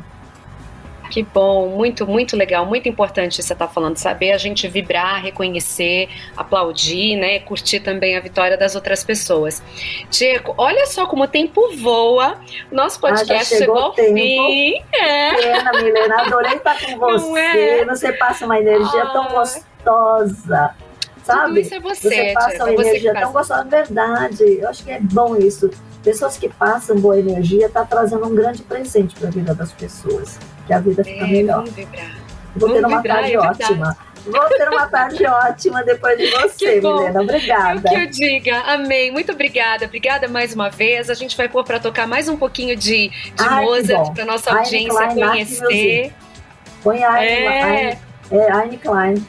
Que 1.12 1.22
bom, 1.22 1.68
muito, 1.68 2.06
muito 2.06 2.34
legal, 2.38 2.64
muito 2.64 2.88
importante 2.88 3.42
você 3.42 3.52
estar 3.52 3.66
tá 3.66 3.70
falando, 3.70 3.98
saber 3.98 4.32
a 4.32 4.38
gente 4.38 4.66
vibrar, 4.66 5.22
reconhecer, 5.22 6.08
aplaudir, 6.34 7.16
né? 7.16 7.38
Curtir 7.40 7.80
também 7.80 8.16
a 8.16 8.20
vitória 8.20 8.56
das 8.56 8.74
outras 8.74 9.04
pessoas. 9.04 9.62
Tiago, 10.08 10.54
olha 10.56 10.86
só 10.86 11.04
como 11.04 11.24
o 11.24 11.28
tempo 11.28 11.76
voa. 11.76 12.40
Nosso 12.70 12.96
ah, 12.96 13.10
podcast 13.10 13.54
ah, 13.54 13.58
chegou, 13.58 13.76
chegou 13.76 13.82
ao 13.88 13.94
fim. 13.94 14.82
É. 14.94 15.34
Pena, 15.34 15.72
Milena, 15.82 16.22
adorei 16.22 16.54
estar 16.54 16.80
com 16.80 16.98
você. 16.98 17.40
É? 17.40 17.84
Você 17.84 18.14
passa 18.14 18.46
uma 18.46 18.58
energia 18.58 19.02
ah. 19.02 19.10
tão 19.10 19.28
gostosa. 19.28 20.74
Sabe? 21.24 21.46
Tudo 21.46 21.60
isso 21.60 21.74
é 21.74 21.80
você, 21.80 22.08
você 22.08 22.32
passa 22.32 22.64
uma 22.64 22.72
energia 22.72 23.12
tão 23.12 23.32
gostosa, 23.32 23.64
verdade. 23.64 24.44
Eu 24.60 24.66
acho 24.66 24.82
que 24.82 24.90
é 24.90 24.98
bom 24.98 25.36
isso 25.36 25.68
pessoas 26.02 26.36
que 26.36 26.48
passam 26.48 26.98
boa 26.98 27.18
energia 27.18 27.66
está 27.66 27.84
trazendo 27.84 28.26
um 28.26 28.34
grande 28.34 28.62
presente 28.62 29.14
para 29.14 29.28
a 29.28 29.30
vida 29.30 29.54
das 29.54 29.72
pessoas, 29.72 30.38
que 30.66 30.72
a 30.72 30.80
vida 30.80 31.04
fica 31.04 31.24
é, 31.24 31.28
melhor. 31.28 31.64
Vou 32.56 32.72
ter 32.72 32.84
uma 32.84 32.96
vibrar, 32.96 33.16
tarde 33.20 33.34
é 33.34 33.38
ótima. 33.38 33.96
Vou 34.24 34.48
ter 34.48 34.68
uma 34.68 34.86
tarde 34.86 35.26
ótima 35.26 35.82
depois 35.82 36.16
de 36.16 36.30
você, 36.30 36.80
Milena. 36.80 37.22
Obrigada. 37.22 37.88
Que 37.88 37.94
eu 37.94 38.06
diga. 38.06 38.58
Amei. 38.60 39.10
Muito 39.10 39.32
obrigada. 39.32 39.86
Obrigada 39.86 40.28
mais 40.28 40.54
uma 40.54 40.70
vez. 40.70 41.10
A 41.10 41.14
gente 41.14 41.36
vai 41.36 41.48
pôr 41.48 41.64
para 41.64 41.80
tocar 41.80 42.06
mais 42.06 42.28
um 42.28 42.36
pouquinho 42.36 42.76
de, 42.76 43.08
de 43.08 43.32
Ai, 43.38 43.64
Mozart 43.64 44.14
para 44.14 44.24
nossa 44.24 44.52
audiência 44.56 45.08
conhecer. 45.08 46.12
Põe 46.82 47.02
a 47.02 47.24
é. 47.24 47.46
Anne 47.48 47.96
Klein. 48.28 48.52
Aine 48.52 48.78
Klein, 48.78 49.26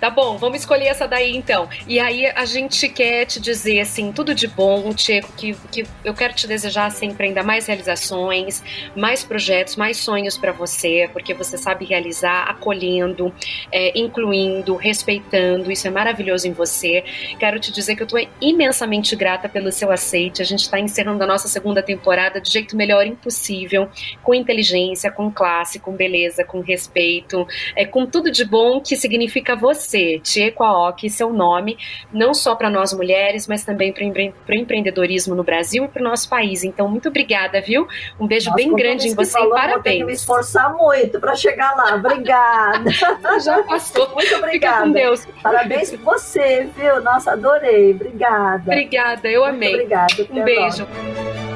tá 0.00 0.10
bom, 0.10 0.36
vamos 0.38 0.60
escolher 0.60 0.86
essa 0.86 1.06
daí 1.06 1.36
então. 1.36 1.68
E 1.86 1.98
aí 1.98 2.26
a 2.26 2.44
gente 2.44 2.88
quer 2.88 3.26
te 3.26 3.40
dizer 3.40 3.80
assim, 3.80 4.12
tudo 4.12 4.34
de 4.34 4.46
bom, 4.46 4.92
Tcheco, 4.92 5.32
que, 5.36 5.54
que 5.70 5.86
eu 6.04 6.14
quero 6.14 6.34
te 6.34 6.46
desejar 6.46 6.90
sempre 6.90 7.26
ainda 7.26 7.42
mais 7.42 7.66
realizações, 7.66 8.62
mais 8.96 9.24
projetos, 9.24 9.76
mais 9.76 9.96
sonhos 9.98 10.36
para 10.36 10.52
você, 10.52 11.08
porque 11.12 11.34
você 11.34 11.56
sabe 11.56 11.84
realizar 11.84 12.44
acolhendo, 12.44 13.32
é, 13.72 13.98
incluindo, 13.98 14.76
respeitando, 14.76 15.70
isso 15.70 15.86
é 15.86 15.90
maravilhoso 15.90 16.48
em 16.48 16.52
você. 16.52 17.04
Quero 17.38 17.58
te 17.58 17.72
dizer 17.72 17.96
que 17.96 18.02
eu 18.02 18.06
tô 18.06 18.16
imensamente 18.40 19.14
grata 19.16 19.48
pelo 19.48 19.70
seu 19.72 19.90
aceite. 19.90 20.42
A 20.42 20.44
gente 20.44 20.62
está 20.62 20.78
encerrando 20.78 21.22
a 21.22 21.26
nossa 21.26 21.48
segunda 21.48 21.82
temporada 21.82 22.40
do 22.40 22.48
jeito 22.48 22.76
melhor 22.76 23.06
impossível, 23.06 23.88
com 24.22 24.34
inteligência, 24.34 25.10
com 25.10 25.30
classe, 25.30 25.78
com 25.78 25.92
beleza, 25.92 26.44
com 26.44 26.60
respeito, 26.60 27.46
é, 27.74 27.84
com 27.84 27.97
tudo 28.06 28.30
de 28.30 28.44
bom 28.44 28.80
que 28.80 28.96
significa 28.96 29.56
você, 29.56 30.18
Tiequaok, 30.20 31.08
seu 31.10 31.32
nome, 31.32 31.78
não 32.12 32.34
só 32.34 32.54
para 32.54 32.70
nós 32.70 32.92
mulheres, 32.92 33.46
mas 33.46 33.64
também 33.64 33.92
para 33.92 34.04
o 34.04 34.54
empreendedorismo 34.54 35.34
no 35.34 35.42
Brasil 35.42 35.84
e 35.84 35.88
para 35.88 36.00
o 36.00 36.04
nosso 36.04 36.28
país. 36.28 36.64
Então, 36.64 36.88
muito 36.88 37.08
obrigada, 37.08 37.60
viu? 37.60 37.86
Um 38.18 38.26
beijo 38.26 38.50
Nossa, 38.50 38.56
bem 38.56 38.74
grande 38.74 39.08
em 39.08 39.14
você 39.14 39.32
falou, 39.32 39.56
e 39.56 39.60
parabéns. 39.60 39.98
Vou 39.98 40.06
me 40.06 40.12
esforçar 40.12 40.74
muito 40.74 41.20
para 41.20 41.34
chegar 41.34 41.74
lá. 41.76 41.94
Obrigada. 41.94 42.90
Já 43.42 43.62
passou. 43.62 44.08
Muito 44.14 44.34
obrigada. 44.34 44.76
Fica 44.76 44.82
com 44.86 44.92
Deus. 44.92 45.26
Parabéns 45.42 45.90
por 45.90 45.98
você, 45.98 46.68
viu? 46.76 47.02
Nossa, 47.02 47.32
adorei. 47.32 47.92
Obrigada. 47.92 48.62
Obrigada, 48.62 49.28
eu 49.28 49.44
amei. 49.44 49.76
Muito 49.76 49.94
obrigada. 49.94 50.26
Um 50.30 50.44
beijo. 50.44 50.86
Logo. 50.86 51.47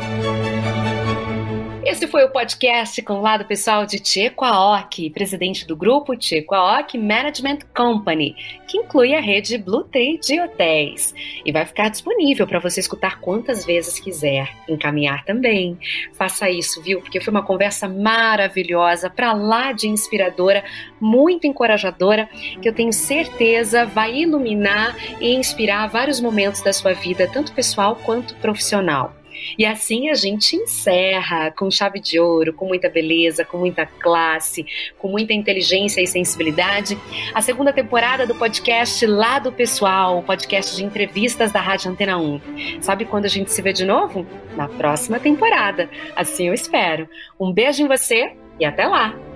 Esse 1.84 2.06
foi 2.06 2.24
o 2.24 2.30
podcast 2.30 3.02
com 3.02 3.14
o 3.14 3.20
lado 3.20 3.44
pessoal 3.44 3.84
de 3.84 3.98
Tcheco 3.98 4.44
Aoki, 4.44 5.10
presidente 5.10 5.66
do 5.66 5.74
grupo 5.74 6.16
Tcheco 6.16 6.54
Aoki 6.54 6.96
Management 6.96 7.58
Company, 7.74 8.36
que 8.68 8.78
inclui 8.78 9.12
a 9.16 9.20
rede 9.20 9.58
Blue 9.58 9.82
Tree 9.82 10.16
de 10.16 10.40
hotéis. 10.40 11.12
E 11.44 11.50
vai 11.50 11.66
ficar 11.66 11.88
disponível 11.88 12.46
para 12.46 12.60
você 12.60 12.78
escutar 12.78 13.20
quantas 13.20 13.64
vezes 13.66 13.98
quiser. 13.98 14.48
Encaminhar 14.68 15.24
também. 15.24 15.76
Faça 16.12 16.48
isso, 16.48 16.80
viu? 16.80 17.00
Porque 17.00 17.20
foi 17.20 17.32
uma 17.32 17.44
conversa 17.44 17.88
maravilhosa, 17.88 19.10
para 19.10 19.32
lá 19.32 19.72
de 19.72 19.88
inspiradora, 19.88 20.62
muito 21.00 21.48
encorajadora, 21.48 22.28
que 22.62 22.68
eu 22.68 22.72
tenho 22.72 22.92
certeza 22.92 23.84
vai 23.84 24.14
iluminar 24.14 24.96
e 25.20 25.34
inspirar 25.34 25.88
vários 25.88 26.20
momentos 26.20 26.62
da 26.62 26.72
sua 26.72 26.92
vida, 26.92 27.26
tanto 27.26 27.52
pessoal 27.52 27.96
quanto 27.96 28.36
profissional. 28.36 29.12
E 29.58 29.64
assim 29.64 30.08
a 30.08 30.14
gente 30.14 30.56
encerra 30.56 31.50
com 31.50 31.70
chave 31.70 32.00
de 32.00 32.18
ouro, 32.18 32.52
com 32.52 32.66
muita 32.66 32.88
beleza, 32.88 33.44
com 33.44 33.58
muita 33.58 33.86
classe, 33.86 34.66
com 34.98 35.08
muita 35.08 35.32
inteligência 35.32 36.00
e 36.00 36.06
sensibilidade, 36.06 36.98
a 37.34 37.40
segunda 37.40 37.72
temporada 37.72 38.26
do 38.26 38.34
podcast 38.34 39.04
Lado 39.06 39.52
Pessoal, 39.52 40.18
o 40.18 40.22
podcast 40.22 40.76
de 40.76 40.84
entrevistas 40.84 41.52
da 41.52 41.60
Rádio 41.60 41.90
Antena 41.90 42.18
1. 42.18 42.40
Sabe 42.80 43.04
quando 43.04 43.26
a 43.26 43.28
gente 43.28 43.50
se 43.50 43.62
vê 43.62 43.72
de 43.72 43.84
novo? 43.84 44.26
Na 44.56 44.68
próxima 44.68 45.18
temporada. 45.18 45.88
Assim 46.14 46.48
eu 46.48 46.54
espero. 46.54 47.08
Um 47.38 47.52
beijo 47.52 47.82
em 47.82 47.88
você 47.88 48.32
e 48.58 48.64
até 48.64 48.86
lá! 48.86 49.31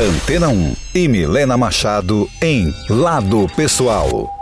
Antena 0.00 0.48
1 0.48 0.74
e 0.94 1.08
Milena 1.08 1.56
Machado 1.56 2.28
em 2.42 2.74
Lado 2.88 3.46
Pessoal. 3.56 4.35